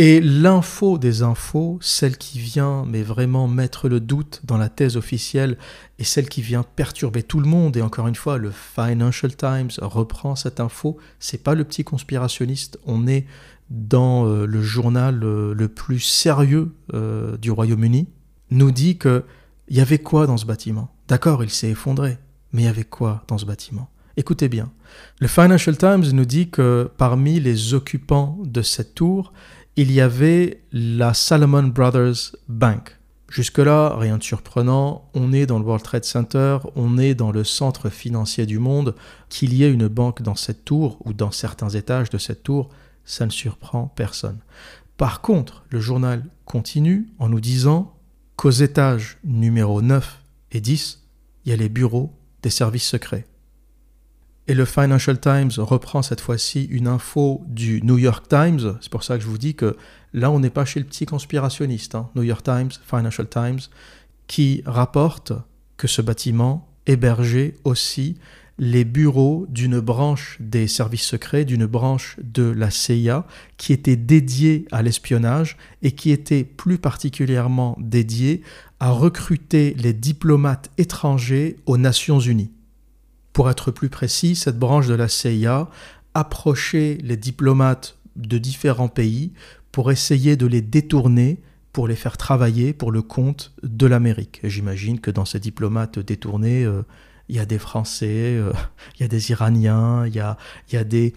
[0.00, 4.96] Et l'info des infos, celle qui vient mais vraiment mettre le doute dans la thèse
[4.96, 5.58] officielle
[5.98, 9.70] et celle qui vient perturber tout le monde, et encore une fois, le Financial Times
[9.82, 13.26] reprend cette info, c'est pas le petit conspirationniste, on est
[13.70, 18.06] dans euh, le journal euh, le plus sérieux euh, du Royaume-Uni,
[18.52, 19.24] nous dit que
[19.66, 20.94] il y avait quoi dans ce bâtiment?
[21.08, 22.18] D'accord, il s'est effondré,
[22.52, 23.90] mais il y avait quoi dans ce bâtiment?
[24.16, 24.72] Écoutez bien,
[25.20, 29.32] le Financial Times nous dit que parmi les occupants de cette tour,
[29.78, 32.98] il y avait la Salomon Brothers Bank.
[33.30, 37.44] Jusque-là, rien de surprenant, on est dans le World Trade Center, on est dans le
[37.44, 38.96] centre financier du monde,
[39.28, 42.70] qu'il y ait une banque dans cette tour ou dans certains étages de cette tour,
[43.04, 44.40] ça ne surprend personne.
[44.96, 47.94] Par contre, le journal continue en nous disant
[48.34, 51.04] qu'aux étages numéro 9 et 10,
[51.44, 52.12] il y a les bureaux
[52.42, 53.27] des services secrets.
[54.50, 58.78] Et le Financial Times reprend cette fois-ci une info du New York Times.
[58.80, 59.76] C'est pour ça que je vous dis que
[60.14, 61.94] là, on n'est pas chez le petit conspirationniste.
[61.94, 62.08] Hein.
[62.14, 63.60] New York Times, Financial Times,
[64.26, 65.34] qui rapporte
[65.76, 68.16] que ce bâtiment hébergeait aussi
[68.58, 73.26] les bureaux d'une branche des services secrets, d'une branche de la CIA,
[73.58, 78.40] qui était dédiée à l'espionnage et qui était plus particulièrement dédiée
[78.80, 82.50] à recruter les diplomates étrangers aux Nations Unies.
[83.38, 85.68] Pour être plus précis, cette branche de la CIA
[86.12, 89.32] approchait les diplomates de différents pays
[89.70, 91.40] pour essayer de les détourner,
[91.72, 94.40] pour les faire travailler pour le compte de l'Amérique.
[94.42, 96.82] J'imagine que dans ces diplomates détournés, euh,
[97.28, 98.52] il y a des Français, euh,
[98.98, 100.36] il y a des Iraniens, il y a,
[100.82, 101.14] des...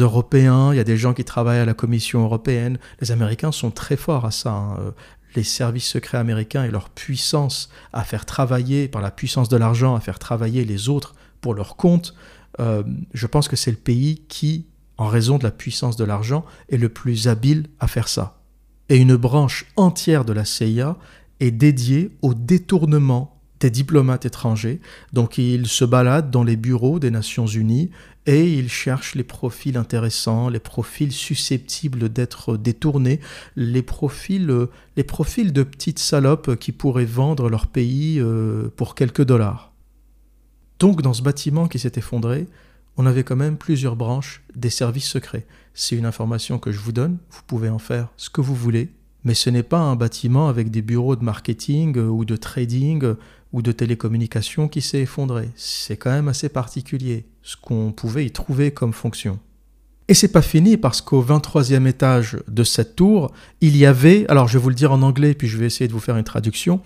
[0.00, 2.80] Européens, il y a des gens qui travaillent à la Commission européenne.
[3.00, 4.50] Les Américains sont très forts à ça.
[4.50, 4.92] Hein.
[5.34, 9.94] Les services secrets américains et leur puissance à faire travailler, par la puissance de l'argent,
[9.94, 12.14] à faire travailler les autres pour leur compte,
[12.60, 12.82] euh,
[13.14, 14.66] je pense que c'est le pays qui,
[14.98, 18.42] en raison de la puissance de l'argent, est le plus habile à faire ça.
[18.88, 20.96] Et une branche entière de la CIA
[21.40, 23.31] est dédiée au détournement
[23.62, 24.80] des diplomates étrangers.
[25.12, 27.90] Donc ils se baladent dans les bureaux des Nations Unies
[28.26, 33.20] et ils cherchent les profils intéressants, les profils susceptibles d'être détournés,
[33.56, 39.24] les profils, les profils de petites salopes qui pourraient vendre leur pays euh, pour quelques
[39.24, 39.72] dollars.
[40.80, 42.48] Donc dans ce bâtiment qui s'est effondré,
[42.96, 45.46] on avait quand même plusieurs branches des services secrets.
[45.72, 48.90] C'est une information que je vous donne, vous pouvez en faire ce que vous voulez,
[49.24, 53.14] mais ce n'est pas un bâtiment avec des bureaux de marketing euh, ou de trading
[53.52, 55.50] ou de télécommunications qui s'est effondré.
[55.56, 59.38] C'est quand même assez particulier ce qu'on pouvait y trouver comme fonction.
[60.08, 64.48] Et c'est pas fini parce qu'au 23e étage de cette tour, il y avait, alors
[64.48, 66.24] je vais vous le dire en anglais puis je vais essayer de vous faire une
[66.24, 66.80] traduction,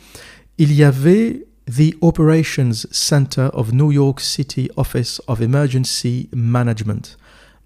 [0.59, 7.19] il y avait The Operations Center of New York City Office of Emergency Management.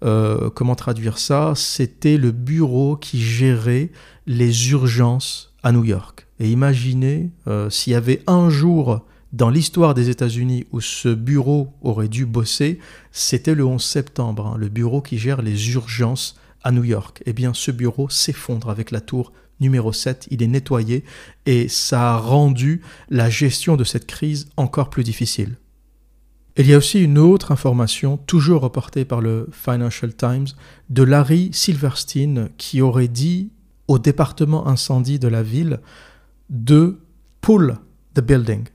[0.03, 1.53] Euh, comment traduire ça?
[1.55, 3.91] C'était le bureau qui gérait
[4.25, 6.25] les urgences à New York.
[6.41, 11.71] Et imaginez euh, s'il y avait un jour dans l'histoire des États-Unis où ce bureau
[11.83, 12.79] aurait dû bosser,
[13.11, 17.21] c'était le 11 septembre, hein, le bureau qui gère les urgences à New York.
[17.27, 21.03] Eh bien, ce bureau s'effondre avec la tour numéro 7, il est nettoyé
[21.45, 25.57] et ça a rendu la gestion de cette crise encore plus difficile.
[26.57, 30.47] Il y a aussi une autre information, toujours reportée par le Financial Times,
[30.89, 33.51] de Larry Silverstein qui aurait dit
[33.87, 35.79] au département incendie de la ville
[36.51, 36.99] de
[37.39, 37.77] pull
[38.13, 38.67] the building.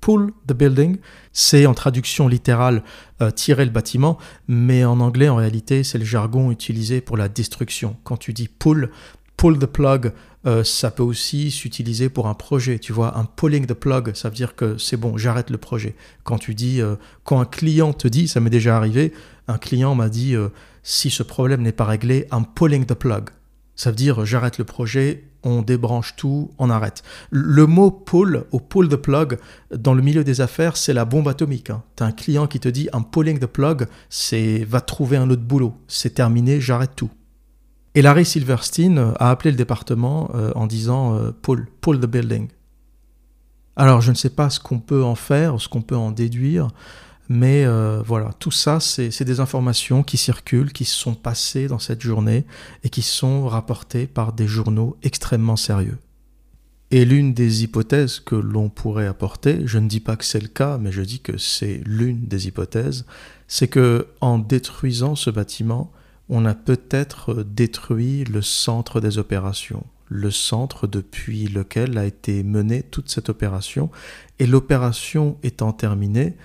[0.00, 0.98] Pull the building,
[1.32, 2.82] c'est en traduction littérale
[3.20, 4.18] euh, tirer le bâtiment,
[4.48, 7.96] mais en anglais en réalité c'est le jargon utilisé pour la destruction.
[8.04, 8.90] Quand tu dis pull,
[9.36, 10.12] pull the plug,
[10.44, 12.80] euh, ça peut aussi s'utiliser pour un projet.
[12.80, 15.94] Tu vois, un pulling the plug, ça veut dire que c'est bon, j'arrête le projet.
[16.24, 19.12] Quand tu dis, euh, quand un client te dit, ça m'est déjà arrivé,
[19.46, 20.34] un client m'a dit,
[20.82, 23.30] si ce problème n'est pas réglé, I'm pulling the plug.
[23.82, 27.02] Ça veut dire j'arrête le projet, on débranche tout, on arrête.
[27.32, 29.38] Le mot pull ou pull the plug
[29.76, 31.70] dans le milieu des affaires, c'est la bombe atomique.
[31.70, 31.82] Hein.
[31.98, 35.74] Un client qui te dit I'm pulling the plug, c'est va trouver un autre boulot,
[35.88, 37.10] c'est terminé, j'arrête tout.
[37.96, 42.50] Et Larry Silverstein a appelé le département euh, en disant euh, pull, pull the building.
[43.74, 46.68] Alors je ne sais pas ce qu'on peut en faire, ce qu'on peut en déduire.
[47.28, 52.02] Mais euh, voilà, tout ça, c'est des informations qui circulent, qui sont passées dans cette
[52.02, 52.44] journée
[52.84, 55.98] et qui sont rapportées par des journaux extrêmement sérieux.
[56.90, 60.48] Et l'une des hypothèses que l'on pourrait apporter, je ne dis pas que c'est le
[60.48, 63.06] cas, mais je dis que c'est l'une des hypothèses,
[63.48, 65.90] c'est que en détruisant ce bâtiment,
[66.28, 72.82] on a peut-être détruit le centre des opérations, le centre depuis lequel a été menée
[72.82, 73.90] toute cette opération.
[74.38, 76.36] Et l'opération étant terminée,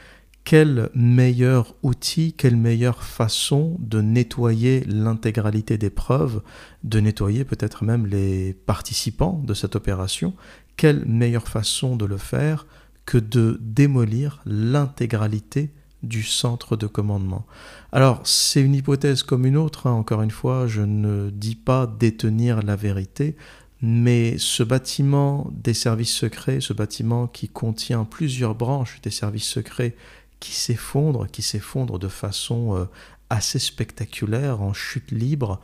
[0.47, 6.41] quel meilleur outil, quelle meilleure façon de nettoyer l'intégralité des preuves,
[6.85, 10.33] de nettoyer peut-être même les participants de cette opération,
[10.77, 12.65] quelle meilleure façon de le faire
[13.05, 17.45] que de démolir l'intégralité du centre de commandement?
[17.91, 19.91] Alors, c'est une hypothèse comme une autre, hein.
[19.91, 23.35] encore une fois, je ne dis pas détenir la vérité,
[23.81, 29.93] mais ce bâtiment des services secrets, ce bâtiment qui contient plusieurs branches des services secrets
[30.39, 32.85] qui s'effondre, qui s'effondre de façon euh,
[33.29, 35.59] assez spectaculaire, en chute libre,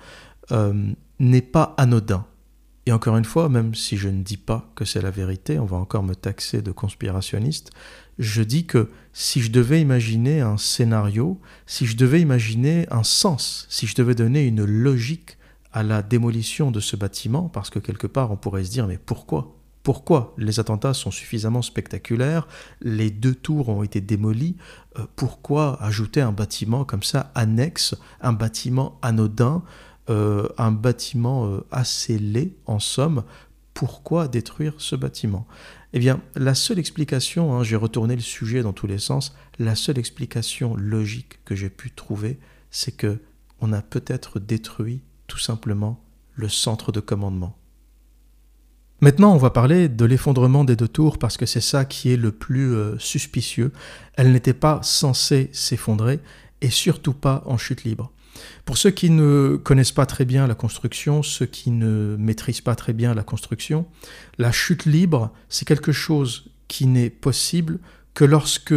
[0.52, 2.26] euh, n'est pas anodin.
[2.86, 5.66] Et encore une fois, même si je ne dis pas que c'est la vérité, on
[5.66, 7.72] va encore me taxer de conspirationniste,
[8.20, 13.66] je dis que si je devais imaginer un scénario, si je devais imaginer un sens,
[13.70, 15.38] si je devais donner une logique
[15.72, 19.00] à la démolition de ce bâtiment, parce que quelque part on pourrait se dire mais
[19.04, 19.56] pourquoi?
[19.84, 22.48] Pourquoi les attentats sont suffisamment spectaculaires
[22.82, 24.56] Les deux tours ont été démolies.
[24.98, 29.62] Euh, pourquoi ajouter un bâtiment comme ça annexe, un bâtiment anodin,
[30.10, 33.24] euh, un bâtiment euh, assez laid en somme
[33.74, 35.46] Pourquoi détruire ce bâtiment?
[35.92, 39.76] Eh bien, la seule explication, hein, j'ai retourné le sujet dans tous les sens, la
[39.76, 42.40] seule explication logique que j'ai pu trouver,
[42.72, 43.20] c'est que
[43.60, 46.02] on a peut-être détruit tout simplement
[46.36, 47.58] le centre de commandement.
[49.04, 52.16] Maintenant, on va parler de l'effondrement des deux tours parce que c'est ça qui est
[52.16, 53.74] le plus euh, suspicieux.
[54.14, 56.22] Elles n'étaient pas censées s'effondrer
[56.62, 58.14] et surtout pas en chute libre.
[58.64, 62.76] Pour ceux qui ne connaissent pas très bien la construction, ceux qui ne maîtrisent pas
[62.76, 63.88] très bien la construction,
[64.38, 67.80] la chute libre, c'est quelque chose qui n'est possible
[68.14, 68.74] que lorsque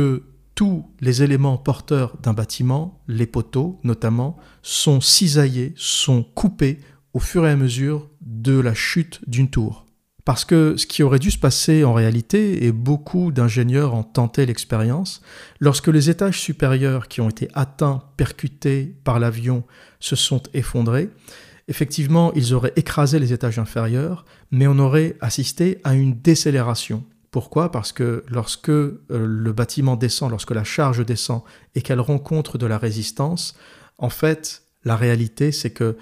[0.56, 6.80] tous les éléments porteurs d'un bâtiment, les poteaux notamment, sont cisaillés, sont coupés
[7.12, 9.85] au fur et à mesure de la chute d'une tour.
[10.26, 14.44] Parce que ce qui aurait dû se passer en réalité, et beaucoup d'ingénieurs ont tenté
[14.44, 15.22] l'expérience,
[15.60, 19.62] lorsque les étages supérieurs qui ont été atteints, percutés par l'avion,
[20.00, 21.10] se sont effondrés,
[21.68, 27.04] effectivement, ils auraient écrasé les étages inférieurs, mais on aurait assisté à une décélération.
[27.30, 27.70] Pourquoi?
[27.70, 31.42] Parce que lorsque euh, le bâtiment descend, lorsque la charge descend
[31.76, 33.56] et qu'elle rencontre de la résistance,
[33.98, 35.96] en fait, la réalité, c'est que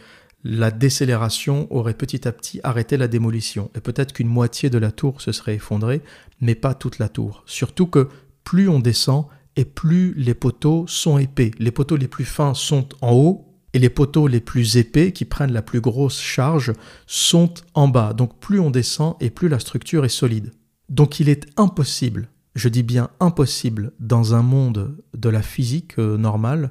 [0.45, 3.71] la décélération aurait petit à petit arrêté la démolition.
[3.75, 6.03] Et peut-être qu'une moitié de la tour se serait effondrée,
[6.41, 7.43] mais pas toute la tour.
[7.47, 8.09] Surtout que
[8.45, 9.27] plus on descend
[9.57, 11.53] et plus les poteaux sont épais.
[11.59, 15.25] Les poteaux les plus fins sont en haut et les poteaux les plus épais, qui
[15.25, 16.73] prennent la plus grosse charge,
[17.07, 18.13] sont en bas.
[18.13, 20.53] Donc plus on descend et plus la structure est solide.
[20.91, 26.17] Donc il est impossible, je dis bien impossible, dans un monde de la physique euh,
[26.19, 26.71] normale,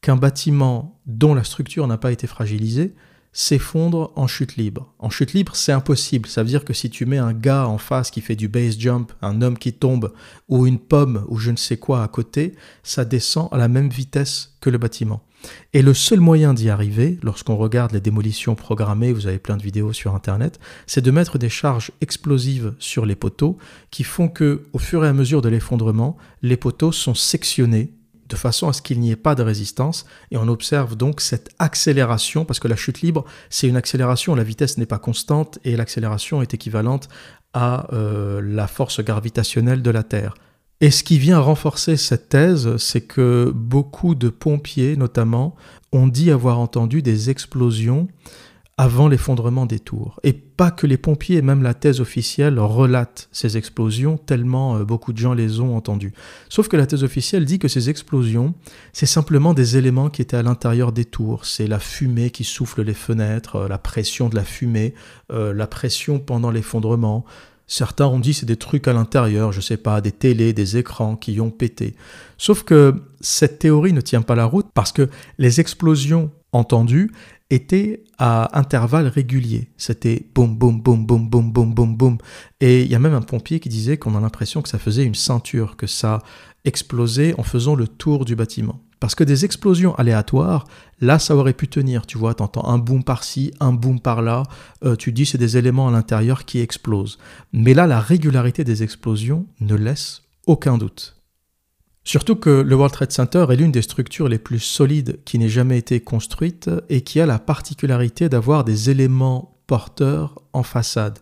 [0.00, 2.94] qu'un bâtiment dont la structure n'a pas été fragilisée
[3.38, 4.92] s'effondre en chute libre.
[4.98, 6.28] En chute libre, c'est impossible.
[6.28, 8.76] Ça veut dire que si tu mets un gars en face qui fait du base
[8.76, 10.12] jump, un homme qui tombe,
[10.48, 13.90] ou une pomme, ou je ne sais quoi à côté, ça descend à la même
[13.90, 15.22] vitesse que le bâtiment.
[15.72, 19.62] Et le seul moyen d'y arriver, lorsqu'on regarde les démolitions programmées, vous avez plein de
[19.62, 23.56] vidéos sur Internet, c'est de mettre des charges explosives sur les poteaux
[23.92, 27.92] qui font que, au fur et à mesure de l'effondrement, les poteaux sont sectionnés
[28.28, 30.06] de façon à ce qu'il n'y ait pas de résistance.
[30.30, 34.44] Et on observe donc cette accélération, parce que la chute libre, c'est une accélération, la
[34.44, 37.08] vitesse n'est pas constante et l'accélération est équivalente
[37.54, 40.34] à euh, la force gravitationnelle de la Terre.
[40.80, 45.56] Et ce qui vient renforcer cette thèse, c'est que beaucoup de pompiers, notamment,
[45.92, 48.06] ont dit avoir entendu des explosions
[48.78, 50.20] avant l'effondrement des tours.
[50.22, 55.12] Et pas que les pompiers, même la thèse officielle relate ces explosions, tellement euh, beaucoup
[55.12, 56.12] de gens les ont entendues.
[56.48, 58.54] Sauf que la thèse officielle dit que ces explosions,
[58.92, 61.44] c'est simplement des éléments qui étaient à l'intérieur des tours.
[61.44, 64.94] C'est la fumée qui souffle les fenêtres, euh, la pression de la fumée,
[65.32, 67.24] euh, la pression pendant l'effondrement.
[67.66, 71.16] Certains ont dit c'est des trucs à l'intérieur, je sais pas, des télés, des écrans
[71.16, 71.96] qui ont pété.
[72.38, 77.10] Sauf que cette théorie ne tient pas la route parce que les explosions entendues,
[77.50, 79.70] était à intervalles réguliers.
[79.76, 82.18] C'était boum, boum, boum, boum, boum, boum, boum, boum.
[82.60, 85.04] Et il y a même un pompier qui disait qu'on a l'impression que ça faisait
[85.04, 86.20] une ceinture, que ça
[86.64, 88.80] explosait en faisant le tour du bâtiment.
[89.00, 90.66] Parce que des explosions aléatoires,
[91.00, 92.04] là, ça aurait pu tenir.
[92.04, 94.42] Tu vois, entends un boom par-ci, un boom par-là.
[94.84, 97.18] Euh, tu dis c'est des éléments à l'intérieur qui explosent.
[97.52, 101.17] Mais là, la régularité des explosions ne laisse aucun doute.
[102.08, 105.50] Surtout que le World Trade Center est l'une des structures les plus solides qui n'ait
[105.50, 111.18] jamais été construite et qui a la particularité d'avoir des éléments porteurs en façade.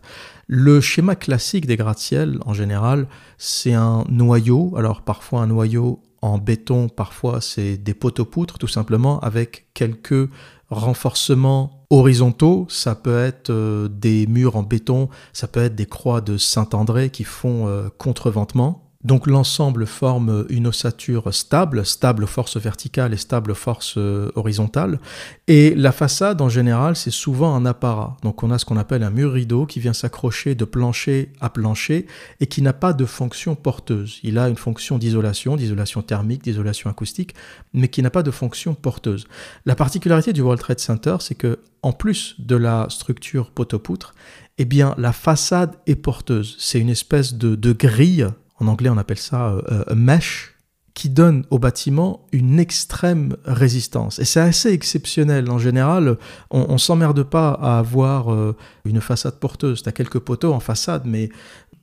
[0.47, 6.37] Le schéma classique des gratte-ciel, en général, c'est un noyau, alors parfois un noyau en
[6.37, 10.29] béton, parfois c'est des poteaux-poutres tout simplement, avec quelques
[10.69, 16.21] renforcements horizontaux, ça peut être euh, des murs en béton, ça peut être des croix
[16.21, 23.13] de Saint-André qui font euh, contreventement, donc l'ensemble forme une ossature stable, stable force verticale
[23.13, 24.99] et stable force euh, horizontale.
[25.47, 28.17] Et la façade en général, c'est souvent un apparat.
[28.23, 31.49] Donc on a ce qu'on appelle un mur rideau qui vient s'accrocher de plancher à
[31.49, 32.07] plancher
[32.39, 34.19] et qui n'a pas de fonction porteuse.
[34.23, 37.35] Il a une fonction d'isolation, d'isolation thermique, d'isolation acoustique,
[37.73, 39.27] mais qui n'a pas de fonction porteuse.
[39.65, 44.15] La particularité du World Trade Center, c'est que en plus de la structure poteau-poutre,
[44.57, 46.55] eh bien la façade est porteuse.
[46.57, 48.27] C'est une espèce de grille
[48.59, 50.53] en anglais on appelle ça euh, euh, mesh,
[50.93, 54.17] qui donne au bâtiment une extrême résistance.
[54.17, 55.51] Et c'est assez exceptionnel.
[55.51, 56.17] En général,
[56.49, 59.83] on, ne s'emmerde pas à avoir euh, une façade porteuse.
[59.83, 61.29] Tu as quelques poteaux en façade, mais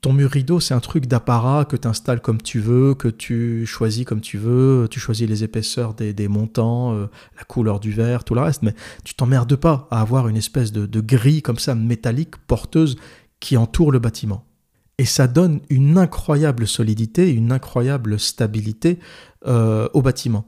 [0.00, 3.66] ton mur rideau, c'est un truc d'apparat que tu installes comme tu veux, que tu
[3.66, 8.34] choisis comme tu veux, tu choisis les épaisseurs des, montants, la couleur du verre, tout
[8.34, 11.76] le reste, mais tu t'emmerdes pas à avoir une espèce de, de grille comme ça
[11.76, 12.96] métallique porteuse
[13.38, 14.44] qui entoure le bâtiment
[14.98, 18.98] et ça donne une incroyable solidité, une incroyable stabilité
[19.46, 20.46] euh, au bâtiment.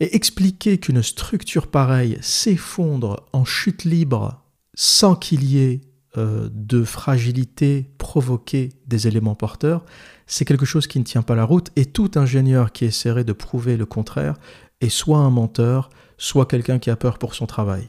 [0.00, 4.42] Et expliquer qu'une structure pareille s'effondre en chute libre
[4.74, 5.80] sans qu'il y ait
[6.18, 9.84] euh, de fragilité provoquée des éléments porteurs,
[10.26, 13.32] c'est quelque chose qui ne tient pas la route et tout ingénieur qui essaierait de
[13.32, 14.34] prouver le contraire
[14.80, 15.88] est soit un menteur,
[16.18, 17.88] soit quelqu'un qui a peur pour son travail.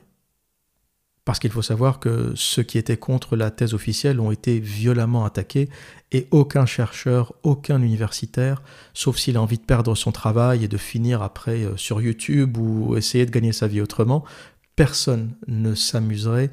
[1.28, 5.26] Parce qu'il faut savoir que ceux qui étaient contre la thèse officielle ont été violemment
[5.26, 5.68] attaqués
[6.14, 8.62] et aucun chercheur, aucun universitaire,
[8.94, 12.56] sauf s'il a envie de perdre son travail et de finir après euh, sur YouTube
[12.56, 14.24] ou essayer de gagner sa vie autrement,
[14.78, 16.50] personne ne s'amuserait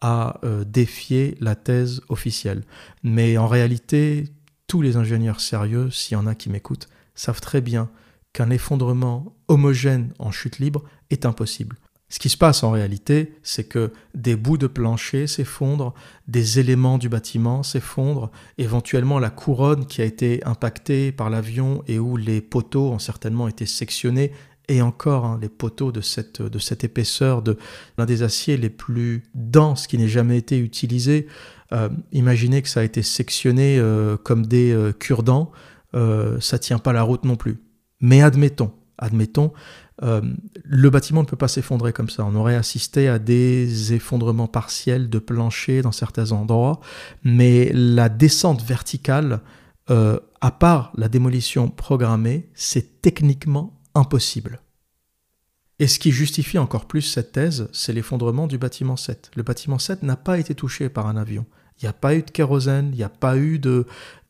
[0.00, 2.64] à euh, défier la thèse officielle.
[3.04, 4.24] Mais en réalité,
[4.66, 7.90] tous les ingénieurs sérieux, s'il y en a qui m'écoutent, savent très bien
[8.32, 11.76] qu'un effondrement homogène en chute libre est impossible.
[12.08, 15.92] Ce qui se passe en réalité, c'est que des bouts de plancher s'effondrent,
[16.28, 21.98] des éléments du bâtiment s'effondrent, éventuellement la couronne qui a été impactée par l'avion et
[21.98, 24.32] où les poteaux ont certainement été sectionnés,
[24.68, 27.56] et encore hein, les poteaux de cette, épaisseur, de
[27.98, 31.26] l'un des aciers les plus denses qui n'ait jamais été utilisé.
[31.72, 35.50] Euh, imaginez que ça a été sectionné euh, comme des euh, cure-dents,
[36.40, 37.56] ça tient pas la route non plus.
[38.02, 39.54] Mais admettons, admettons,
[40.02, 40.20] euh,
[40.64, 42.24] le bâtiment ne peut pas s'effondrer comme ça.
[42.24, 46.80] On aurait assisté à des effondrements partiels de plancher dans certains endroits,
[47.24, 49.40] mais la descente verticale,
[49.90, 54.60] euh, à part la démolition programmée, c'est techniquement impossible.
[55.78, 59.30] Et ce qui justifie encore plus cette thèse, c'est l'effondrement du bâtiment 7.
[59.34, 61.44] Le bâtiment 7 n'a pas été touché par un avion.
[61.78, 63.86] Il n'y a pas eu de kérosène, il n'y a pas eu de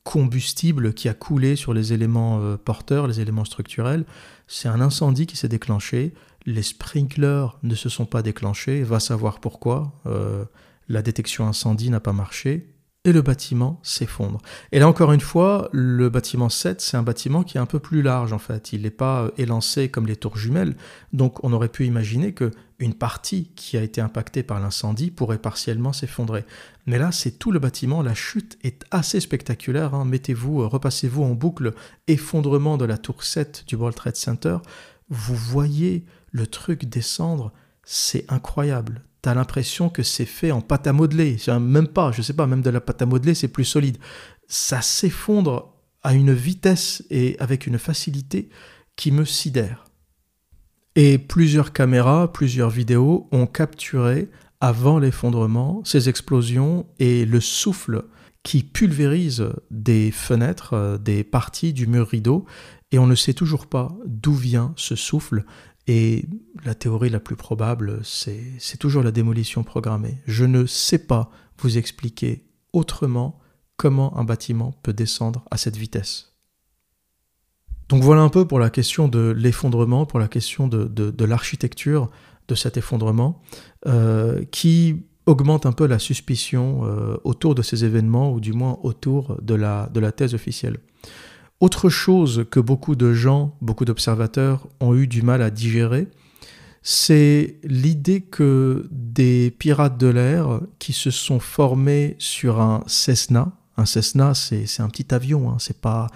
[0.07, 4.05] combustible qui a coulé sur les éléments euh, porteurs, les éléments structurels.
[4.47, 6.15] C'est un incendie qui s'est déclenché,
[6.47, 10.45] les sprinklers ne se sont pas déclenchés, va savoir pourquoi, euh,
[10.89, 12.69] la détection incendie n'a pas marché,
[13.07, 14.43] et le bâtiment s'effondre.
[14.73, 17.79] Et là encore une fois, le bâtiment 7, c'est un bâtiment qui est un peu
[17.79, 20.77] plus large en fait, il n'est pas euh, élancé comme les tours jumelles,
[21.13, 25.39] donc on aurait pu imaginer que une partie qui a été impactée par l'incendie pourrait
[25.39, 26.45] partiellement s'effondrer.
[26.85, 29.95] Mais là, c'est tout le bâtiment, la chute est assez spectaculaire.
[29.95, 30.05] Hein.
[30.05, 31.73] Mettez-vous, euh, repassez-vous en boucle
[32.07, 34.59] effondrement de la tour 7 du World Trade Center.
[35.09, 37.53] Vous voyez le truc descendre,
[37.83, 39.03] c'est incroyable.
[39.35, 41.37] L'impression que c'est fait en pâte à modeler.
[41.61, 43.99] Même pas, je sais pas, même de la pâte à modeler, c'est plus solide.
[44.49, 48.49] Ça s'effondre à une vitesse et avec une facilité
[48.95, 49.85] qui me sidère.
[50.95, 58.05] Et plusieurs caméras, plusieurs vidéos ont capturé avant l'effondrement ces explosions et le souffle
[58.43, 62.47] qui pulvérise des fenêtres, euh, des parties du mur rideau,
[62.93, 65.45] et on ne sait toujours pas d'où vient ce souffle.
[65.87, 66.25] Et
[66.65, 70.19] la théorie la plus probable, c'est toujours la démolition programmée.
[70.27, 73.39] Je ne sais pas vous expliquer autrement
[73.77, 76.37] comment un bâtiment peut descendre à cette vitesse.
[77.89, 82.11] Donc voilà un peu pour la question de l'effondrement, pour la question de, l'architecture
[82.49, 83.43] de cet effondrement,
[83.87, 88.79] euh, qui augmente un peu la suspicion euh, autour de ces événements, ou du moins
[88.83, 90.79] autour de la, de la thèse officielle.
[91.61, 96.09] Autre chose que beaucoup de gens, beaucoup d'observateurs ont eu du mal à digérer,
[96.83, 103.87] c'est l'idée que des pirates de l'air qui se sont formés sur un Cessna, un
[103.87, 106.09] Cessna c'est un petit avion, hein, c'est pas,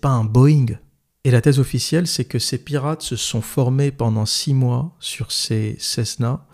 [0.00, 0.78] pas un Boeing,
[1.24, 5.32] Et la thèse officielle, c'est que ces pirates se sont formés pendant six mois sur
[5.32, 6.46] ces Cessna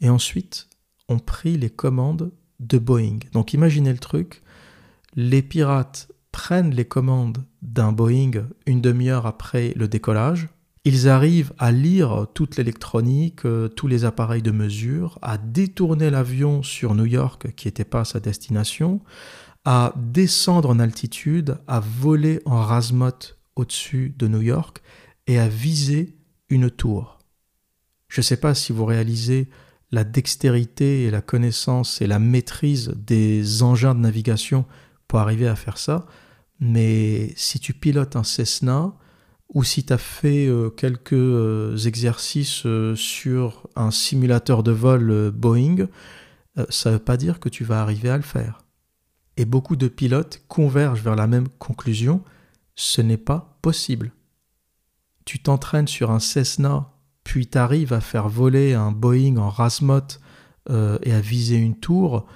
[0.00, 0.68] et ensuite
[1.08, 3.18] ont pris les commandes de Boeing.
[3.32, 4.42] Donc imaginez le truc,
[5.16, 10.48] les pirates prennent les commandes d'un Boeing une demi-heure après le décollage,
[10.84, 16.64] ils arrivent à lire toute l'électronique, euh, tous les appareils de mesure, à détourner l'avion
[16.64, 19.00] sur New York qui n'était pas sa destination,
[19.64, 24.82] à descendre en altitude, à voler en rasmote au-dessus de New York
[25.28, 26.16] et à viser
[26.48, 27.20] une tour.
[28.08, 29.48] Je ne sais pas si vous réalisez
[29.92, 34.64] la dextérité et la connaissance et la maîtrise des engins de navigation
[35.06, 36.06] pour arriver à faire ça,
[36.64, 38.94] mais si tu pilotes un Cessna
[39.52, 45.32] ou si tu as fait euh, quelques euh, exercices euh, sur un simulateur de vol
[45.32, 45.88] Boeing,
[46.68, 48.60] ça ne veut pas dire que tu vas arriver à le faire.
[49.36, 52.22] Et beaucoup de pilotes convergent vers la même conclusion,
[52.76, 54.12] ce n'est pas possible.
[55.24, 56.92] Tu t'entraînes sur un Cessna,
[57.24, 60.20] puis tu arrives à faire voler un Boeing en rasmote
[60.70, 62.26] et à viser une tour,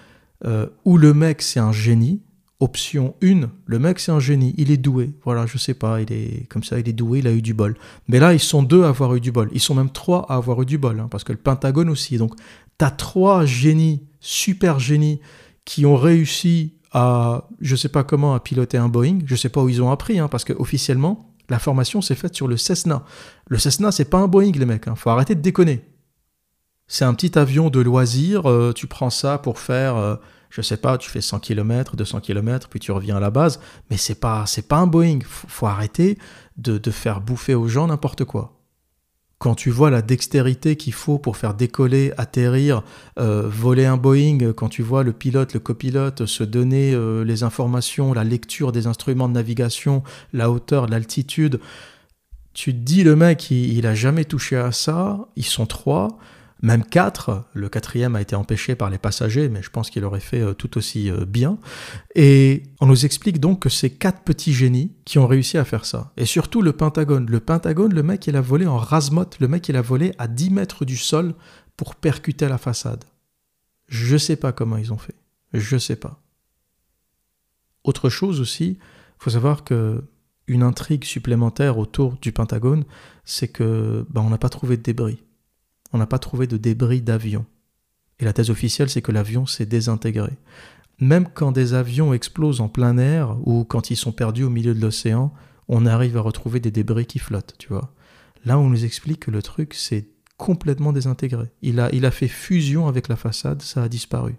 [0.84, 2.22] où le mec c'est un génie.
[2.58, 5.12] Option 1, le mec c'est un génie, il est doué.
[5.24, 7.52] Voilà, je sais pas, il est comme ça, il est doué, il a eu du
[7.52, 7.76] bol.
[8.08, 9.50] Mais là, ils sont deux à avoir eu du bol.
[9.52, 12.16] Ils sont même trois à avoir eu du bol, hein, parce que le Pentagone aussi.
[12.16, 12.34] Donc,
[12.78, 15.20] tu as trois génies, super génies,
[15.66, 19.18] qui ont réussi à, je sais pas comment, à piloter un Boeing.
[19.26, 22.34] Je sais pas où ils ont appris, hein, parce que officiellement, la formation s'est faite
[22.34, 23.04] sur le Cessna.
[23.48, 24.88] Le Cessna, c'est pas un Boeing, les mecs.
[24.88, 24.94] Hein.
[24.94, 25.84] Faut arrêter de déconner.
[26.88, 28.48] C'est un petit avion de loisir.
[28.48, 30.16] Euh, tu prends ça pour faire, euh,
[30.50, 33.60] je sais pas, tu fais 100 km, 200 km, puis tu reviens à la base.
[33.90, 35.20] Mais c'est pas, c'est pas un Boeing.
[35.24, 36.18] Faut, faut arrêter
[36.56, 38.56] de, de faire bouffer aux gens n'importe quoi
[39.38, 42.82] quand tu vois la dextérité qu'il faut pour faire décoller, atterrir,
[43.18, 47.42] euh, voler un Boeing, quand tu vois le pilote, le copilote se donner euh, les
[47.42, 51.60] informations, la lecture des instruments de navigation, la hauteur, l'altitude,
[52.54, 56.18] tu te dis le mec, il, il a jamais touché à ça, ils sont trois,
[56.62, 57.44] même quatre.
[57.52, 60.54] Le quatrième a été empêché par les passagers, mais je pense qu'il aurait fait euh,
[60.54, 61.58] tout aussi euh, bien.
[62.14, 65.84] Et on nous explique donc que c'est quatre petits génies qui ont réussi à faire
[65.84, 66.12] ça.
[66.16, 67.26] Et surtout le Pentagone.
[67.28, 69.38] Le Pentagone, le mec, il a volé en rasmote.
[69.40, 71.34] Le mec, il a volé à 10 mètres du sol
[71.76, 73.04] pour percuter la façade.
[73.88, 75.14] Je sais pas comment ils ont fait.
[75.52, 76.22] Je sais pas.
[77.84, 78.78] Autre chose aussi,
[79.18, 80.02] faut savoir que
[80.48, 82.84] une intrigue supplémentaire autour du Pentagone,
[83.24, 85.18] c'est que bah, on n'a pas trouvé de débris
[85.92, 87.44] on n'a pas trouvé de débris d'avion.
[88.18, 90.32] Et la thèse officielle, c'est que l'avion s'est désintégré.
[90.98, 94.74] Même quand des avions explosent en plein air ou quand ils sont perdus au milieu
[94.74, 95.32] de l'océan,
[95.68, 97.92] on arrive à retrouver des débris qui flottent, tu vois.
[98.44, 101.46] Là, on nous explique que le truc s'est complètement désintégré.
[101.62, 104.36] Il a, il a fait fusion avec la façade, ça a disparu.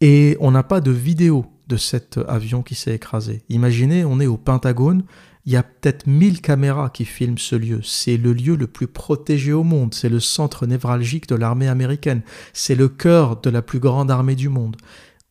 [0.00, 3.42] Et on n'a pas de vidéo de cet avion qui s'est écrasé.
[3.48, 5.04] Imaginez, on est au Pentagone,
[5.48, 7.80] il y a peut-être 1000 caméras qui filment ce lieu.
[7.82, 9.94] C'est le lieu le plus protégé au monde.
[9.94, 12.20] C'est le centre névralgique de l'armée américaine.
[12.52, 14.76] C'est le cœur de la plus grande armée du monde.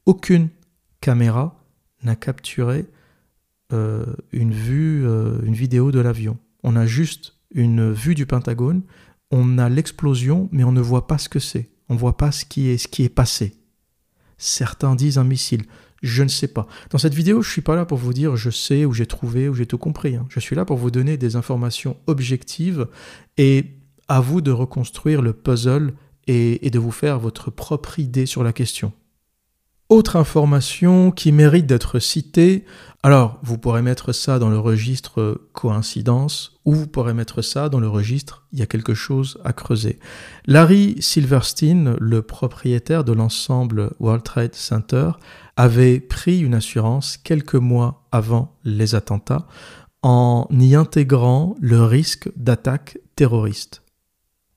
[0.07, 0.49] Aucune
[1.01, 1.63] caméra
[2.01, 2.87] n'a capturé
[3.73, 6.39] euh, une vue, euh, une vidéo de l'avion.
[6.63, 8.81] On a juste une vue du Pentagone.
[9.29, 11.69] On a l'explosion, mais on ne voit pas ce que c'est.
[11.89, 13.53] On ne voit pas ce qui est, ce qui est passé.
[14.39, 15.65] Certains disent un missile.
[16.03, 16.67] Je ne sais pas.
[16.91, 19.05] Dans cette vidéo, je ne suis pas là pour vous dire je sais ou j'ai
[19.05, 20.15] trouvé ou j'ai tout compris.
[20.15, 20.25] Hein.
[20.29, 22.87] Je suis là pour vous donner des informations objectives
[23.37, 23.65] et
[24.07, 25.93] à vous de reconstruire le puzzle
[26.27, 28.93] et, et de vous faire votre propre idée sur la question.
[29.89, 32.65] Autre information qui mérite d'être citée,
[33.03, 37.79] alors vous pourrez mettre ça dans le registre coïncidence ou vous pourrez mettre ça dans
[37.79, 39.97] le registre il y a quelque chose à creuser.
[40.45, 45.11] Larry Silverstein, le propriétaire de l'ensemble World Trade Center,
[45.55, 49.47] avait pris une assurance quelques mois avant les attentats
[50.01, 53.83] en y intégrant le risque d'attaque terroriste.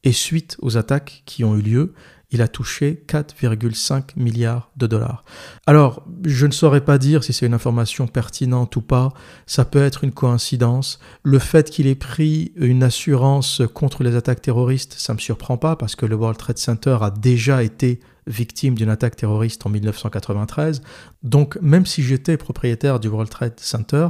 [0.03, 1.95] Et suite aux attaques qui ont eu lieu,
[2.33, 5.25] il a touché 4,5 milliards de dollars.
[5.67, 9.13] Alors, je ne saurais pas dire si c'est une information pertinente ou pas,
[9.47, 11.01] ça peut être une coïncidence.
[11.23, 15.57] Le fait qu'il ait pris une assurance contre les attaques terroristes, ça ne me surprend
[15.57, 19.71] pas parce que le World Trade Center a déjà été victime d'une attaque terroriste en
[19.71, 20.83] 1993.
[21.23, 24.09] Donc, même si j'étais propriétaire du World Trade Center,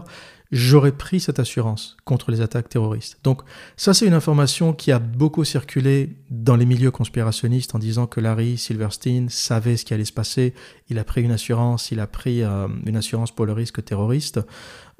[0.53, 3.19] j'aurais pris cette assurance contre les attaques terroristes.
[3.23, 3.43] Donc
[3.77, 8.21] ça, c'est une information qui a beaucoup circulé dans les milieux conspirationnistes en disant que
[8.21, 10.55] Larry Silverstein savait ce qui allait se passer,
[10.89, 14.41] il a pris une assurance, il a pris euh, une assurance pour le risque terroriste.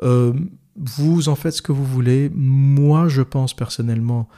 [0.03, 0.33] Euh,
[0.77, 2.31] vous en faites ce que vous voulez.
[2.33, 4.29] Moi, je pense personnellement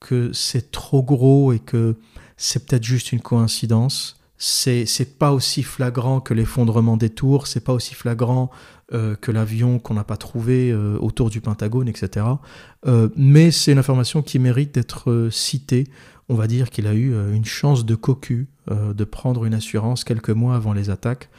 [0.00, 1.96] que c'est trop gros et que
[2.36, 4.17] c'est peut-être juste une coïncidence.
[4.38, 8.50] C'est pas aussi flagrant que l'effondrement des tours, c'est pas aussi flagrant
[8.94, 12.24] euh, que l'avion qu'on n'a pas trouvé euh, autour du Pentagone, etc.
[12.86, 15.88] Euh, mais c'est une information qui mérite d'être citée.
[16.28, 20.28] On va dire qu'il a eu une chance de cocu de prendre une assurance quelques
[20.28, 21.30] mois avant les attaques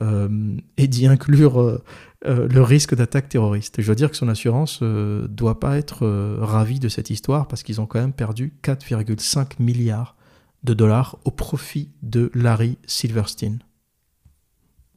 [0.00, 1.82] et d'y inclure
[2.24, 3.82] le risque d'attaque terroriste.
[3.82, 6.06] je dois dire que son assurance doit pas être
[6.40, 10.16] ravie de cette histoire parce qu'ils ont quand même perdu 4,5 milliards
[10.64, 13.58] de dollars au profit de Larry Silverstein.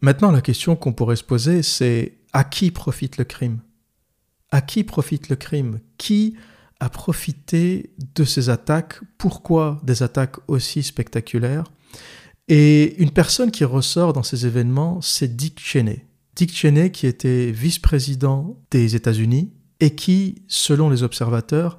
[0.01, 3.59] Maintenant, la question qu'on pourrait se poser, c'est à qui profite le crime?
[4.51, 5.79] À qui profite le crime?
[5.97, 6.35] Qui
[6.79, 8.99] a profité de ces attaques?
[9.17, 11.65] Pourquoi des attaques aussi spectaculaires?
[12.47, 16.07] Et une personne qui ressort dans ces événements, c'est Dick Cheney.
[16.35, 21.77] Dick Cheney qui était vice-président des États-Unis et qui, selon les observateurs,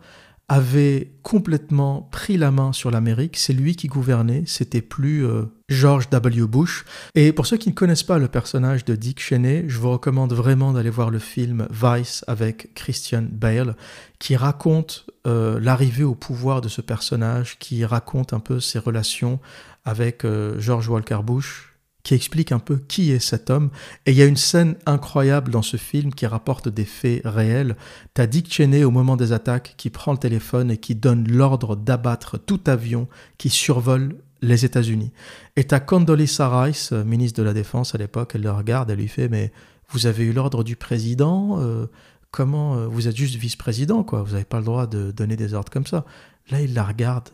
[0.52, 3.38] avait complètement pris la main sur l'Amérique.
[3.38, 6.46] C'est lui qui gouvernait, c'était plus euh, George W.
[6.46, 6.84] Bush.
[7.14, 10.34] Et pour ceux qui ne connaissent pas le personnage de Dick Cheney, je vous recommande
[10.34, 13.76] vraiment d'aller voir le film Vice avec Christian Bale,
[14.18, 19.40] qui raconte euh, l'arrivée au pouvoir de ce personnage, qui raconte un peu ses relations
[19.86, 21.71] avec euh, George Walker Bush,
[22.02, 23.70] qui explique un peu qui est cet homme.
[24.06, 27.76] Et il y a une scène incroyable dans ce film qui rapporte des faits réels.
[28.14, 31.76] T'as Dick Cheney au moment des attaques qui prend le téléphone et qui donne l'ordre
[31.76, 35.12] d'abattre tout avion qui survole les États-Unis.
[35.56, 38.98] Et t'as Condoleezza Rice, euh, ministre de la Défense à l'époque, elle le regarde, elle
[38.98, 39.52] lui fait mais
[39.90, 41.86] vous avez eu l'ordre du président euh,
[42.32, 45.52] Comment euh, vous êtes juste vice-président quoi Vous n'avez pas le droit de donner des
[45.52, 46.06] ordres comme ça.
[46.50, 47.28] Là, il la regarde,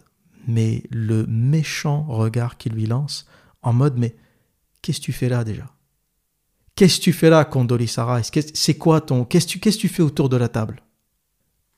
[0.49, 3.27] mais le méchant regard qu'il lui lance
[3.63, 4.17] en mode mais
[4.83, 5.67] Qu'est-ce que tu fais là déjà?
[6.79, 9.25] Qu'est-ce que tu fais là, Condoleezza Rice C'est quoi ton.
[9.25, 10.81] Qu'est-ce que tu, fais autour de la table?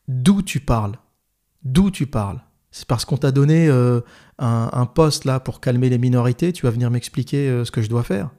[0.08, 0.98] D'où tu parles?
[1.62, 2.42] D'où tu parles?
[2.70, 4.02] C'est parce qu'on t'a donné euh,
[4.38, 7.88] un, poste là pour calmer les minorités, tu vas venir m'expliquer euh, ce que je
[7.88, 8.30] dois faire?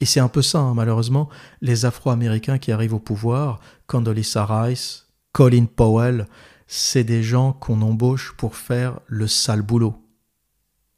[0.00, 1.28] Et c'est un peu ça, hein, malheureusement,
[1.62, 6.26] les Afro-Américains qui arrivent au pouvoir, Condoleezza Rice, Colin Powell,
[6.66, 10.05] c'est des gens qu'on embauche pour faire le sale boulot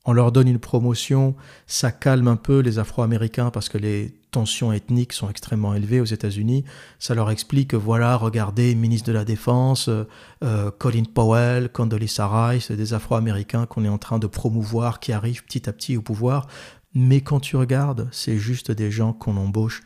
[0.09, 1.37] on leur donne une promotion,
[1.67, 6.07] ça calme un peu les Afro-Américains parce que les tensions ethniques sont extrêmement élevées aux
[6.07, 6.65] États-Unis.
[6.99, 10.05] Ça leur explique, voilà, regardez, ministre de la Défense, euh,
[10.43, 15.45] euh, Colin Powell, Condoleezza Rice, des Afro-Américains qu'on est en train de promouvoir, qui arrivent
[15.45, 16.47] petit à petit au pouvoir.
[16.95, 19.83] Mais quand tu regardes, c'est juste des gens qu'on embauche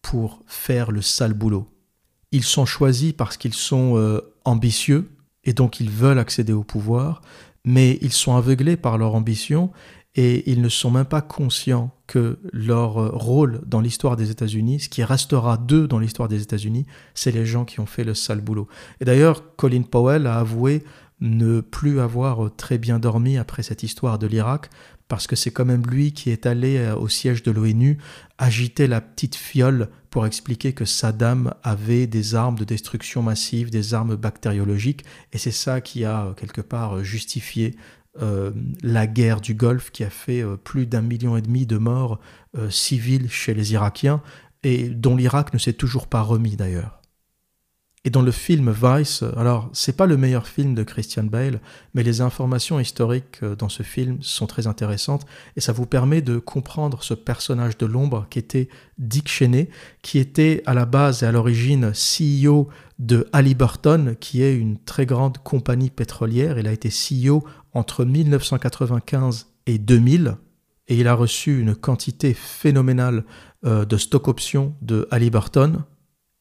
[0.00, 1.66] pour faire le sale boulot.
[2.30, 5.10] Ils sont choisis parce qu'ils sont euh, ambitieux
[5.42, 7.22] et donc ils veulent accéder au pouvoir,
[7.66, 9.70] mais ils sont aveuglés par leur ambition
[10.14, 14.88] et ils ne sont même pas conscients que leur rôle dans l'histoire des États-Unis, ce
[14.88, 18.40] qui restera d'eux dans l'histoire des États-Unis, c'est les gens qui ont fait le sale
[18.40, 18.66] boulot.
[19.00, 20.84] Et d'ailleurs, Colin Powell a avoué
[21.20, 24.70] ne plus avoir très bien dormi après cette histoire de l'Irak,
[25.08, 27.98] parce que c'est quand même lui qui est allé euh, au siège de l'ONU
[28.38, 33.92] agiter la petite fiole pour expliquer que Saddam avait des armes de destruction massive, des
[33.92, 35.04] armes bactériologiques,
[35.34, 37.76] et c'est ça qui a quelque part justifié
[38.22, 38.50] euh,
[38.82, 42.18] la guerre du Golfe qui a fait euh, plus d'un million et demi de morts
[42.70, 44.22] civils chez les Irakiens,
[44.62, 47.02] et dont l'Irak ne s'est toujours pas remis d'ailleurs.
[48.06, 51.60] Et dans le film Vice, alors c'est pas le meilleur film de Christian Bale,
[51.92, 55.26] mais les informations historiques euh, dans ce film sont très intéressantes
[55.56, 59.68] et ça vous permet de comprendre ce personnage de l'ombre qui était Dick Cheney,
[60.02, 62.68] qui était à la base et à l'origine CEO
[63.00, 66.60] de Halliburton, qui est une très grande compagnie pétrolière.
[66.60, 67.42] Il a été CEO
[67.74, 70.36] entre 1995 et 2000
[70.86, 73.24] et il a reçu une quantité phénoménale
[73.64, 75.82] euh, de stock options de Halliburton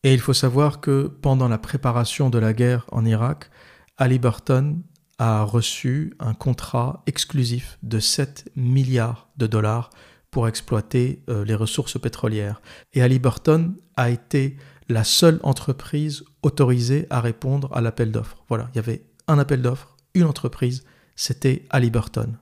[0.05, 3.49] et il faut savoir que pendant la préparation de la guerre en Irak,
[3.97, 4.83] Ali Burton
[5.17, 9.89] a reçu un contrat exclusif de 7 milliards de dollars
[10.29, 12.61] pour exploiter euh, les ressources pétrolières.
[12.93, 14.57] Et Ali Burton a été
[14.89, 18.45] la seule entreprise autorisée à répondre à l'appel d'offres.
[18.47, 20.83] Voilà, il y avait un appel d'offres, une entreprise,
[21.15, 22.37] c'était Ali Burton.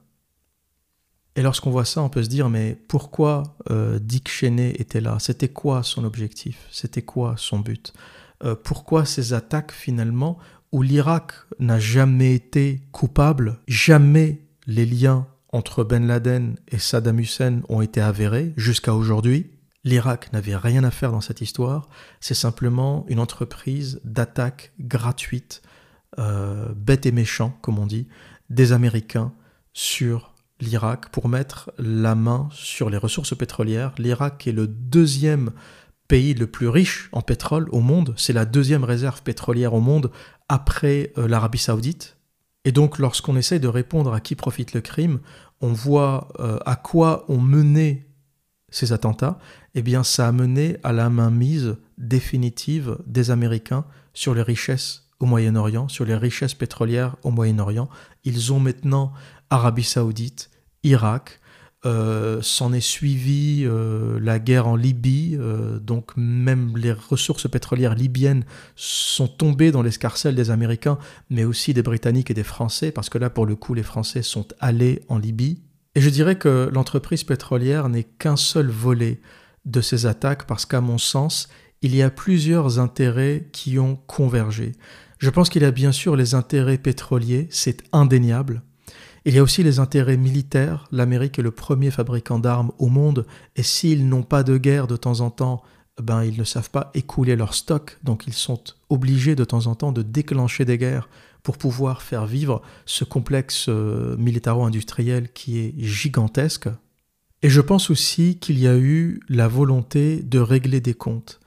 [1.35, 5.17] Et lorsqu'on voit ça, on peut se dire, mais pourquoi euh, Dick Cheney était là?
[5.19, 6.67] C'était quoi son objectif?
[6.71, 7.93] C'était quoi son but?
[8.43, 10.37] Euh, Pourquoi ces attaques finalement
[10.71, 17.61] où l'Irak n'a jamais été coupable, jamais les liens entre Ben Laden et Saddam Hussein
[17.69, 19.51] ont été avérés jusqu'à aujourd'hui?
[19.83, 21.89] L'Irak n'avait rien à faire dans cette histoire,
[22.21, 25.61] c'est simplement une entreprise d'attaque gratuite,
[26.19, 28.07] euh, bête et méchant, comme on dit,
[28.49, 29.33] des Américains
[29.73, 30.32] sur
[30.63, 33.93] l'Irak pour mettre la main sur les ressources pétrolières.
[33.97, 35.51] L'Irak est le deuxième
[36.07, 40.11] pays le plus riche en pétrole au monde, c'est la deuxième réserve pétrolière au monde
[40.49, 42.17] après euh, l'Arabie saoudite.
[42.65, 45.19] Et donc lorsqu'on essaie de répondre à qui profite le crime,
[45.61, 48.09] on voit euh, à quoi ont mené
[48.69, 49.37] ces attentats,
[49.75, 55.25] eh bien ça a mené à la mainmise définitive des Américains sur les richesses au
[55.25, 57.89] Moyen-Orient, sur les richesses pétrolières au Moyen-Orient.
[58.23, 59.13] Ils ont maintenant
[59.49, 60.49] Arabie saoudite,
[60.83, 61.39] Irak,
[61.85, 67.93] euh, s'en est suivi euh, la guerre en Libye, euh, donc même les ressources pétrolières
[67.93, 68.45] libyennes
[68.77, 70.97] sont tombées dans l'escarcelle des Américains,
[71.29, 74.21] mais aussi des Britanniques et des Français, parce que là, pour le coup, les Français
[74.21, 75.61] sont allés en Libye.
[75.95, 79.19] Et je dirais que l'entreprise pétrolière n'est qu'un seul volet
[79.65, 81.49] de ces attaques, parce qu'à mon sens,
[81.81, 84.71] il y a plusieurs intérêts qui ont convergé.
[85.17, 88.63] Je pense qu'il y a bien sûr les intérêts pétroliers, c'est indéniable,
[89.25, 90.87] il y a aussi les intérêts militaires.
[90.91, 94.97] L'Amérique est le premier fabricant d'armes au monde, et s'ils n'ont pas de guerre de
[94.97, 95.63] temps en temps,
[96.01, 99.75] ben ils ne savent pas écouler leur stock, donc ils sont obligés de temps en
[99.75, 101.07] temps de déclencher des guerres
[101.43, 106.69] pour pouvoir faire vivre ce complexe euh, militaro-industriel qui est gigantesque.
[107.41, 111.41] Et je pense aussi qu'il y a eu la volonté de régler des comptes.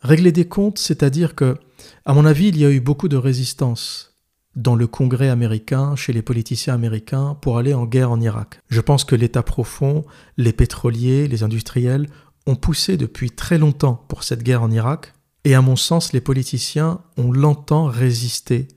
[0.00, 1.56] Régler des comptes, c'est-à-dire que,
[2.04, 4.15] à mon avis, il y a eu beaucoup de résistance
[4.56, 8.60] dans le Congrès américain, chez les politiciens américains, pour aller en guerre en Irak.
[8.68, 10.04] Je pense que l'État profond,
[10.36, 12.08] les pétroliers, les industriels
[12.46, 15.12] ont poussé depuis très longtemps pour cette guerre en Irak,
[15.44, 18.68] et à mon sens, les politiciens ont longtemps résisté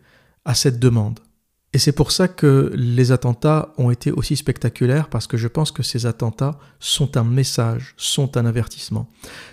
[0.46, 1.20] à cette demande.
[1.74, 5.72] Et c'est pour ça que les attentats ont été aussi spectaculaires, parce que je pense
[5.72, 9.08] que ces attentats sont un message, sont un avertissement.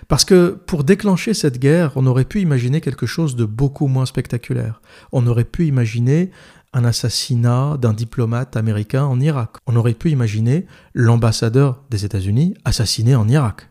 [0.09, 4.07] Parce que pour déclencher cette guerre, on aurait pu imaginer quelque chose de beaucoup moins
[4.07, 4.81] spectaculaire.
[5.13, 6.31] On aurait pu imaginer
[6.73, 9.57] un assassinat d'un diplomate américain en Irak.
[9.67, 13.69] On aurait pu imaginer l'ambassadeur des États-Unis assassiné en Irak.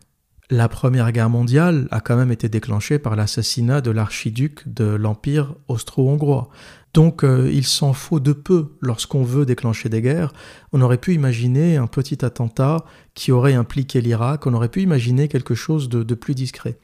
[0.48, 5.56] La Première Guerre mondiale a quand même été déclenchée par l'assassinat de l'archiduc de l'Empire
[5.66, 6.50] austro-hongrois.
[6.96, 10.32] Donc euh, il s'en faut de peu lorsqu'on veut déclencher des guerres.
[10.72, 15.28] On aurait pu imaginer un petit attentat qui aurait impliqué l'Irak, on aurait pu imaginer
[15.28, 16.78] quelque chose de, de plus discret.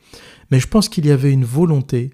[0.50, 2.10] Mais je pense qu'il y avait une volonté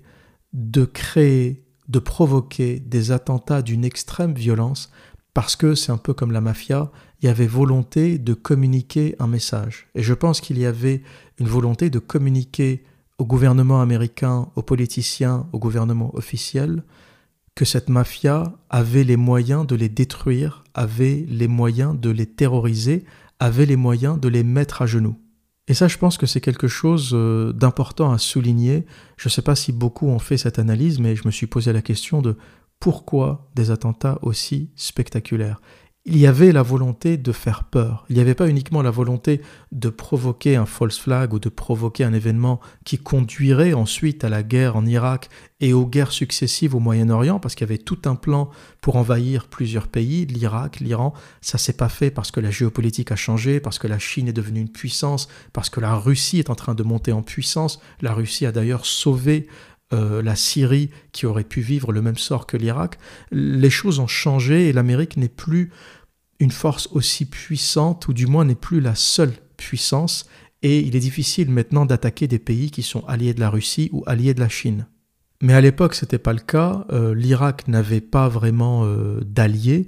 [0.53, 4.93] de créer, de provoquer des attentats d'une extrême violence,
[5.35, 9.27] parce que c'est un peu comme la mafia, il y avait volonté de communiquer un
[9.27, 9.89] message.
[9.97, 11.03] Et je pense qu'il y avait
[11.39, 12.85] une volonté de communiquer
[13.19, 16.85] au gouvernement américain, aux politiciens, au gouvernement officiel,
[17.59, 23.05] que cette mafia avait les moyens de les détruire, avait les moyens de les terroriser,
[23.41, 25.17] avait les moyens de les mettre à genoux.
[25.67, 28.87] Et ça, je pense que c'est quelque chose euh, d'important à souligner.
[29.17, 31.73] Je ne sais pas si beaucoup ont fait cette analyse, mais je me suis posé
[31.73, 32.37] la question de
[32.79, 35.61] pourquoi des attentats aussi spectaculaires
[36.09, 38.07] il y avait la volonté de faire peur.
[38.09, 39.43] Il n'y avait pas uniquement la volonté
[39.73, 44.43] de provoquer un false flag ou de provoquer un événement qui conduirait ensuite à la
[44.43, 45.29] guerre en Irak
[45.61, 48.49] et aux guerres successives au Moyen-Orient, parce qu'il y avait tout un plan
[48.81, 51.13] pour envahir plusieurs pays, l'Irak, l'Iran.
[51.43, 54.33] Ça s'est pas fait parce que la géopolitique a changé, parce que la Chine est
[54.33, 57.81] devenue une puissance, parce que la Russie est en train de monter en puissance.
[58.01, 59.47] La Russie a d'ailleurs sauvé
[59.95, 62.99] euh, la Syrie qui aurait pu vivre le même sort que l'Irak.
[63.31, 65.71] Les choses ont changé et l'Amérique n'est plus
[66.41, 70.27] une force aussi puissante, ou du moins n'est plus la seule puissance,
[70.63, 74.03] et il est difficile maintenant d'attaquer des pays qui sont alliés de la Russie ou
[74.07, 74.87] alliés de la Chine.
[75.41, 76.85] Mais à l'époque, ce n'était pas le cas.
[76.91, 79.87] Euh, L'Irak n'avait pas vraiment euh, d'alliés.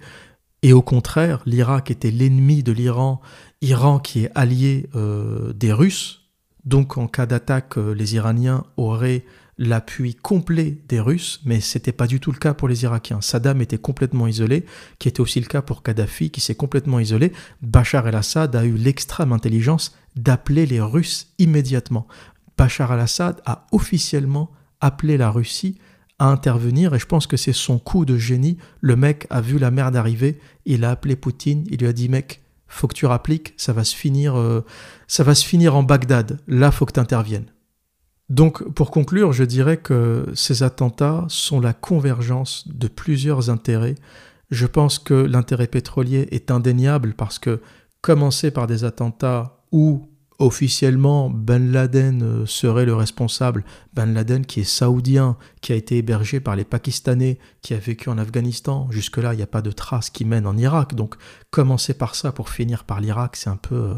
[0.63, 3.23] Et au contraire, l'Irak était l'ennemi de l'Iran,
[3.63, 6.29] Iran qui est allié euh, des Russes.
[6.65, 9.25] Donc en cas d'attaque, les Iraniens auraient
[9.61, 13.21] l'appui complet des Russes, mais ce n'était pas du tout le cas pour les Irakiens.
[13.21, 14.65] Saddam était complètement isolé,
[14.99, 17.33] qui était aussi le cas pour Kadhafi, qui s'est complètement isolé.
[17.61, 22.09] Bachar el-Assad a eu l'extrême intelligence d'appeler les Russes immédiatement.
[22.57, 24.51] Bachar el-Assad a officiellement
[24.81, 25.77] appelé la Russie
[26.19, 28.57] à intervenir, et je pense que c'est son coup de génie.
[28.81, 32.09] Le mec a vu la merde arriver, il a appelé Poutine, il lui a dit
[32.09, 34.65] mec, faut que tu rappliques, ça va se finir, euh,
[35.07, 36.41] ça va se finir en Bagdad.
[36.49, 37.53] Là, faut que tu interviennes.
[38.31, 43.97] Donc, pour conclure, je dirais que ces attentats sont la convergence de plusieurs intérêts.
[44.53, 47.61] Je pense que l'intérêt pétrolier est indéniable parce que
[48.01, 50.09] commencer par des attentats où
[50.39, 53.65] officiellement Ben Laden euh, serait le responsable,
[53.95, 58.09] Ben Laden qui est saoudien, qui a été hébergé par les Pakistanais, qui a vécu
[58.09, 61.17] en Afghanistan, jusque-là il n'y a pas de traces qui mènent en Irak, donc
[61.51, 63.95] commencer par ça pour finir par l'Irak, c'est un peu...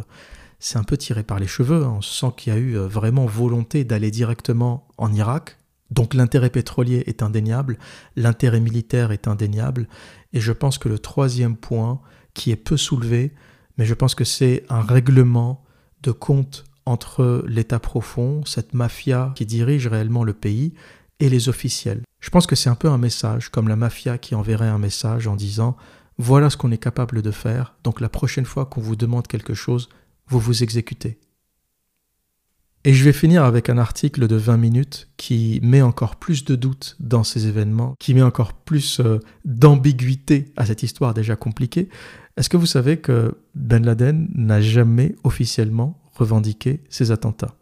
[0.65, 1.83] C'est un peu tiré par les cheveux.
[1.83, 1.95] Hein.
[1.99, 5.59] On sent qu'il y a eu euh, vraiment volonté d'aller directement en Irak.
[5.91, 7.79] Donc l'intérêt pétrolier est indéniable,
[8.15, 9.89] l'intérêt militaire est indéniable,
[10.33, 12.01] et je pense que le troisième point,
[12.33, 13.35] qui est peu soulevé,
[13.77, 15.65] mais je pense que c'est un règlement
[16.03, 20.73] de compte entre l'État profond, cette mafia qui dirige réellement le pays,
[21.21, 22.03] et les officiels.
[22.21, 25.27] Je pense que c'est un peu un message, comme la mafia qui enverrait un message
[25.27, 25.77] en disant
[26.17, 29.55] voilà ce qu'on est capable de faire, donc la prochaine fois qu'on vous demande quelque
[29.55, 29.89] chose,
[30.33, 31.19] vous vous exécutez.
[32.85, 36.57] Et je vais finir avec un article de 20 minutes qui met encore plus de
[36.57, 41.89] doutes dans ces événements, qui met encore plus euh, d'ambiguïté à cette histoire déjà compliquée.
[42.37, 47.55] Est-ce que vous savez que Ben Laden n'a jamais officiellement revendiqué ces attentats?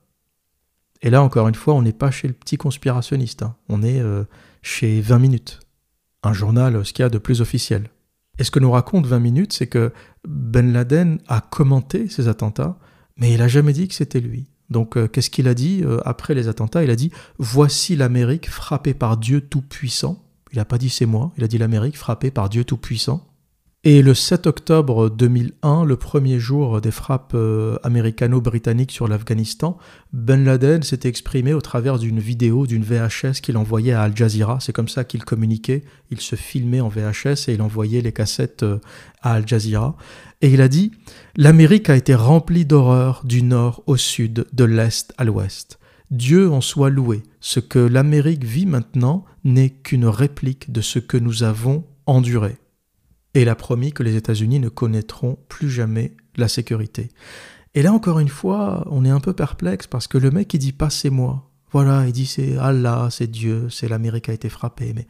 [1.03, 3.57] Et là, encore une fois, on n'est pas chez le petit conspirationniste, hein.
[3.69, 4.25] on est euh,
[4.63, 5.61] chez 20 minutes,
[6.23, 7.91] un journal, ce qu'il y a de plus officiel.
[8.41, 9.93] Et ce que nous raconte 20 minutes, c'est que
[10.27, 12.79] Ben Laden a commenté ces attentats,
[13.19, 14.47] mais il n'a jamais dit que c'était lui.
[14.71, 16.83] Donc euh, qu'est-ce qu'il a dit euh, après les attentats?
[16.83, 20.25] Il a dit Voici l'Amérique frappée par Dieu Tout-Puissant.
[20.53, 23.30] Il n'a pas dit c'est moi, il a dit l'Amérique frappée par Dieu Tout-Puissant.
[23.83, 29.79] Et le 7 octobre 2001, le premier jour des frappes euh, américano-britanniques sur l'Afghanistan,
[30.13, 34.59] Ben Laden s'était exprimé au travers d'une vidéo, d'une VHS qu'il envoyait à Al Jazeera.
[34.61, 35.83] C'est comme ça qu'il communiquait.
[36.11, 38.81] Il se filmait en VHS et il envoyait les cassettes euh,
[39.23, 39.97] à Al Jazeera.
[40.43, 40.93] Et il a dit
[41.35, 45.79] L'Amérique a été remplie d'horreur du nord au sud, de l'est à l'ouest.
[46.11, 47.23] Dieu en soit loué.
[47.41, 52.60] Ce que l'Amérique vit maintenant n'est qu'une réplique de ce que nous avons enduré
[53.35, 57.09] et il a promis que les États-Unis ne connaîtront plus jamais la sécurité.
[57.75, 60.59] Et là, encore une fois, on est un peu perplexe parce que le mec, il
[60.59, 61.51] dit pas c'est moi.
[61.73, 64.93] Voilà, il dit c'est Allah, c'est Dieu, c'est l'Amérique a été frappée.
[64.93, 65.07] Mais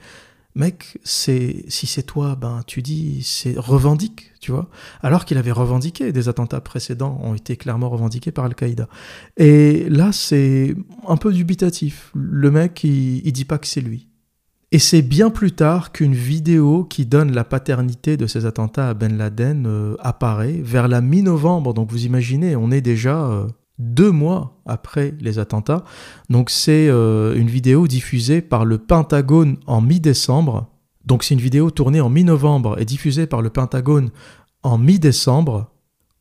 [0.55, 4.69] mec, c'est si c'est toi, ben tu dis c'est revendique, tu vois.
[5.01, 8.89] Alors qu'il avait revendiqué des attentats précédents ont été clairement revendiqués par Al-Qaïda.
[9.39, 10.75] Et là, c'est
[11.09, 12.11] un peu dubitatif.
[12.15, 14.10] Le mec, il, il dit pas que c'est lui.
[14.73, 18.95] Et c'est bien plus tard qu'une vidéo qui donne la paternité de ces attentats à
[18.95, 21.75] Ben Laden euh, apparaît, vers la mi-novembre.
[21.75, 23.49] Donc vous imaginez, on est déjà euh,
[23.81, 25.85] deux mois après les attentats.
[26.29, 30.69] Donc c'est euh, une vidéo diffusée par le Pentagone en mi-décembre.
[31.05, 34.11] Donc c'est une vidéo tournée en mi-novembre et diffusée par le Pentagone
[34.63, 35.73] en mi-décembre,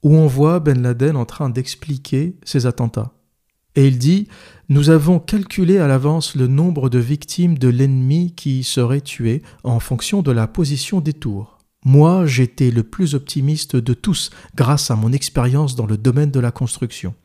[0.02, 3.12] où on voit Ben Laden en train d'expliquer ces attentats.
[3.76, 4.28] Et il dit
[4.70, 9.80] Nous avons calculé à l'avance le nombre de victimes de l'ennemi qui seraient tuées en
[9.80, 11.59] fonction de la position des tours.
[11.86, 16.41] Moi, j'étais le plus optimiste de tous grâce à mon expérience dans le domaine de
[16.41, 17.15] la construction.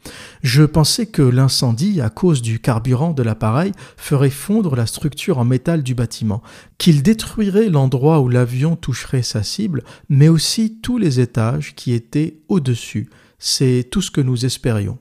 [0.44, 5.44] Je pensais que l'incendie, à cause du carburant de l'appareil, ferait fondre la structure en
[5.44, 6.40] métal du bâtiment,
[6.78, 12.38] qu'il détruirait l'endroit où l'avion toucherait sa cible, mais aussi tous les étages qui étaient
[12.46, 13.10] au-dessus.
[13.40, 14.98] C'est tout ce que nous espérions.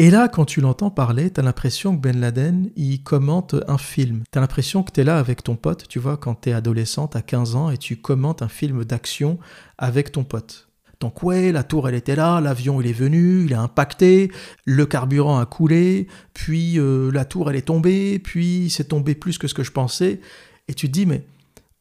[0.00, 4.22] Et là, quand tu l'entends parler, t'as l'impression que Ben Laden, il commente un film.
[4.30, 7.56] T'as l'impression que t'es là avec ton pote, tu vois, quand t'es adolescente à 15
[7.56, 9.40] ans et tu commentes un film d'action
[9.76, 10.68] avec ton pote.
[11.00, 14.30] Donc ouais, la tour elle était là, l'avion il est venu, il a impacté,
[14.64, 19.36] le carburant a coulé, puis euh, la tour elle est tombée, puis c'est tombé plus
[19.36, 20.20] que ce que je pensais.
[20.68, 21.24] Et tu te dis, mais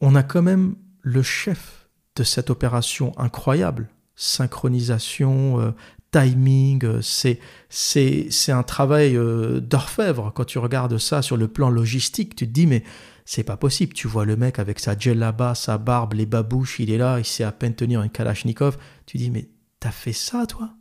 [0.01, 5.71] on a quand même le chef de cette opération incroyable, synchronisation, euh,
[6.11, 7.39] timing, euh, c'est,
[7.69, 10.31] c'est, un travail euh, d'orfèvre.
[10.33, 12.83] Quand tu regardes ça sur le plan logistique, tu te dis, mais
[13.25, 13.93] c'est pas possible.
[13.93, 17.25] Tu vois le mec avec sa là-bas, sa barbe, les babouches, il est là, il
[17.25, 18.77] sait à peine tenir une Kalachnikov.
[19.05, 19.49] Tu dis, mais
[19.79, 20.73] t'as fait ça, toi?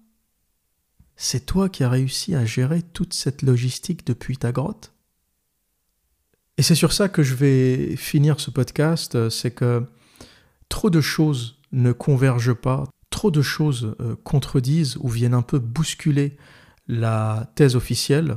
[1.16, 4.92] C'est toi qui as réussi à gérer toute cette logistique depuis ta grotte?
[6.58, 9.84] Et c'est sur ça que je vais finir ce podcast, c'est que
[10.68, 12.84] trop de choses ne convergent pas,
[13.16, 16.36] trop de choses euh, contredisent ou viennent un peu bousculer
[16.86, 18.36] la thèse officielle,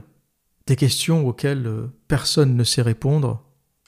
[0.67, 3.43] des questions auxquelles euh, personne ne sait répondre.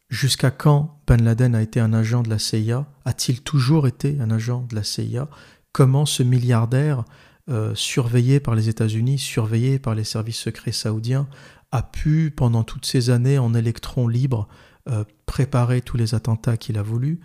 [0.10, 4.30] Jusqu'à quand Ben Laden a été un agent de la CIA A-t-il toujours été un
[4.32, 5.30] agent de la CIA
[5.72, 7.06] Comment ce milliardaire,
[7.50, 11.30] euh, surveillé par les États-Unis, surveillé par les services secrets saoudiens,
[11.72, 14.50] a pu, pendant toutes ces années en électron libre,
[15.28, 17.22] préparer tous les attentats qu'il a voulu?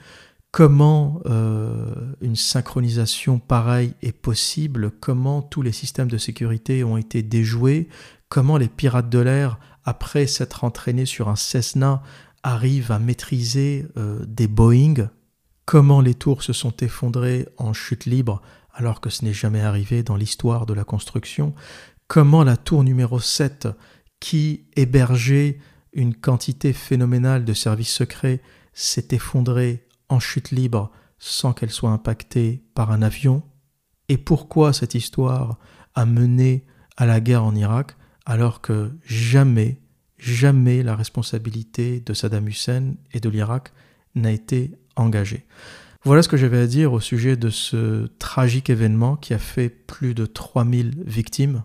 [0.51, 7.23] Comment euh, une synchronisation pareille est possible, comment tous les systèmes de sécurité ont été
[7.23, 7.89] déjoués,
[8.29, 12.03] comment les pirates de l'air, après s'être entraînés sur un Cessna,
[12.43, 15.11] arrivent à maîtriser euh, des Boeing,
[15.65, 18.41] comment les tours se sont effondrées en chute libre
[18.77, 21.55] alors que ce n'est jamais arrivé dans l'histoire de la construction,
[22.09, 23.69] comment la tour numéro 7,
[24.21, 25.59] qui hébergeait
[25.93, 28.43] une quantité phénoménale de services secrets,
[28.75, 33.43] s'est effondrée en chute libre sans qu'elle soit impactée par un avion
[34.09, 35.59] Et pourquoi cette histoire
[35.95, 36.65] a mené
[36.97, 37.97] à la guerre en Irak
[38.27, 39.81] alors que jamais,
[40.19, 43.73] jamais la responsabilité de Saddam Hussein et de l'Irak
[44.15, 45.47] n'a été engagée
[46.05, 49.69] Voilà ce que j'avais à dire au sujet de ce tragique événement qui a fait
[49.69, 51.63] plus de 3000 victimes.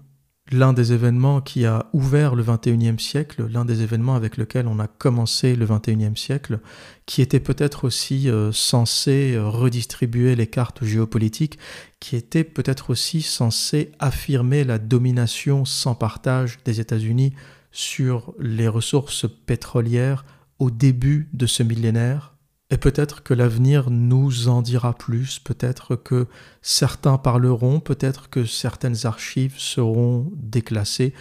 [0.52, 4.80] L'un des événements qui a ouvert le XXIe siècle, l'un des événements avec lequel on
[4.80, 6.60] a commencé le XXIe siècle,
[7.06, 11.58] qui était peut-être aussi euh, censé redistribuer les cartes géopolitiques,
[12.00, 17.34] qui était peut-être aussi censé affirmer la domination sans partage des États-Unis
[17.72, 20.26] sur les ressources pétrolières
[20.60, 22.31] au début de ce millénaire
[22.72, 26.28] et peut-être que l'avenir nous en dira plus, peut-être que
[26.62, 31.14] certains parleront, peut-être que certaines archives seront déclassées,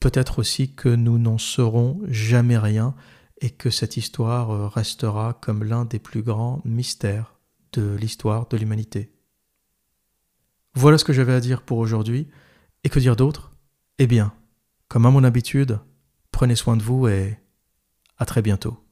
[0.00, 2.94] peut-être aussi que nous n'en saurons jamais rien
[3.40, 7.36] et que cette histoire restera comme l'un des plus grands mystères
[7.72, 9.12] de l'histoire de l'humanité.
[10.74, 12.28] Voilà ce que j'avais à dire pour aujourd'hui,
[12.82, 13.52] et que dire d'autre?
[13.98, 14.32] Eh bien,
[14.88, 15.78] comme à mon habitude,
[16.32, 17.38] prenez soin de vous et
[18.18, 18.85] à très bientôt.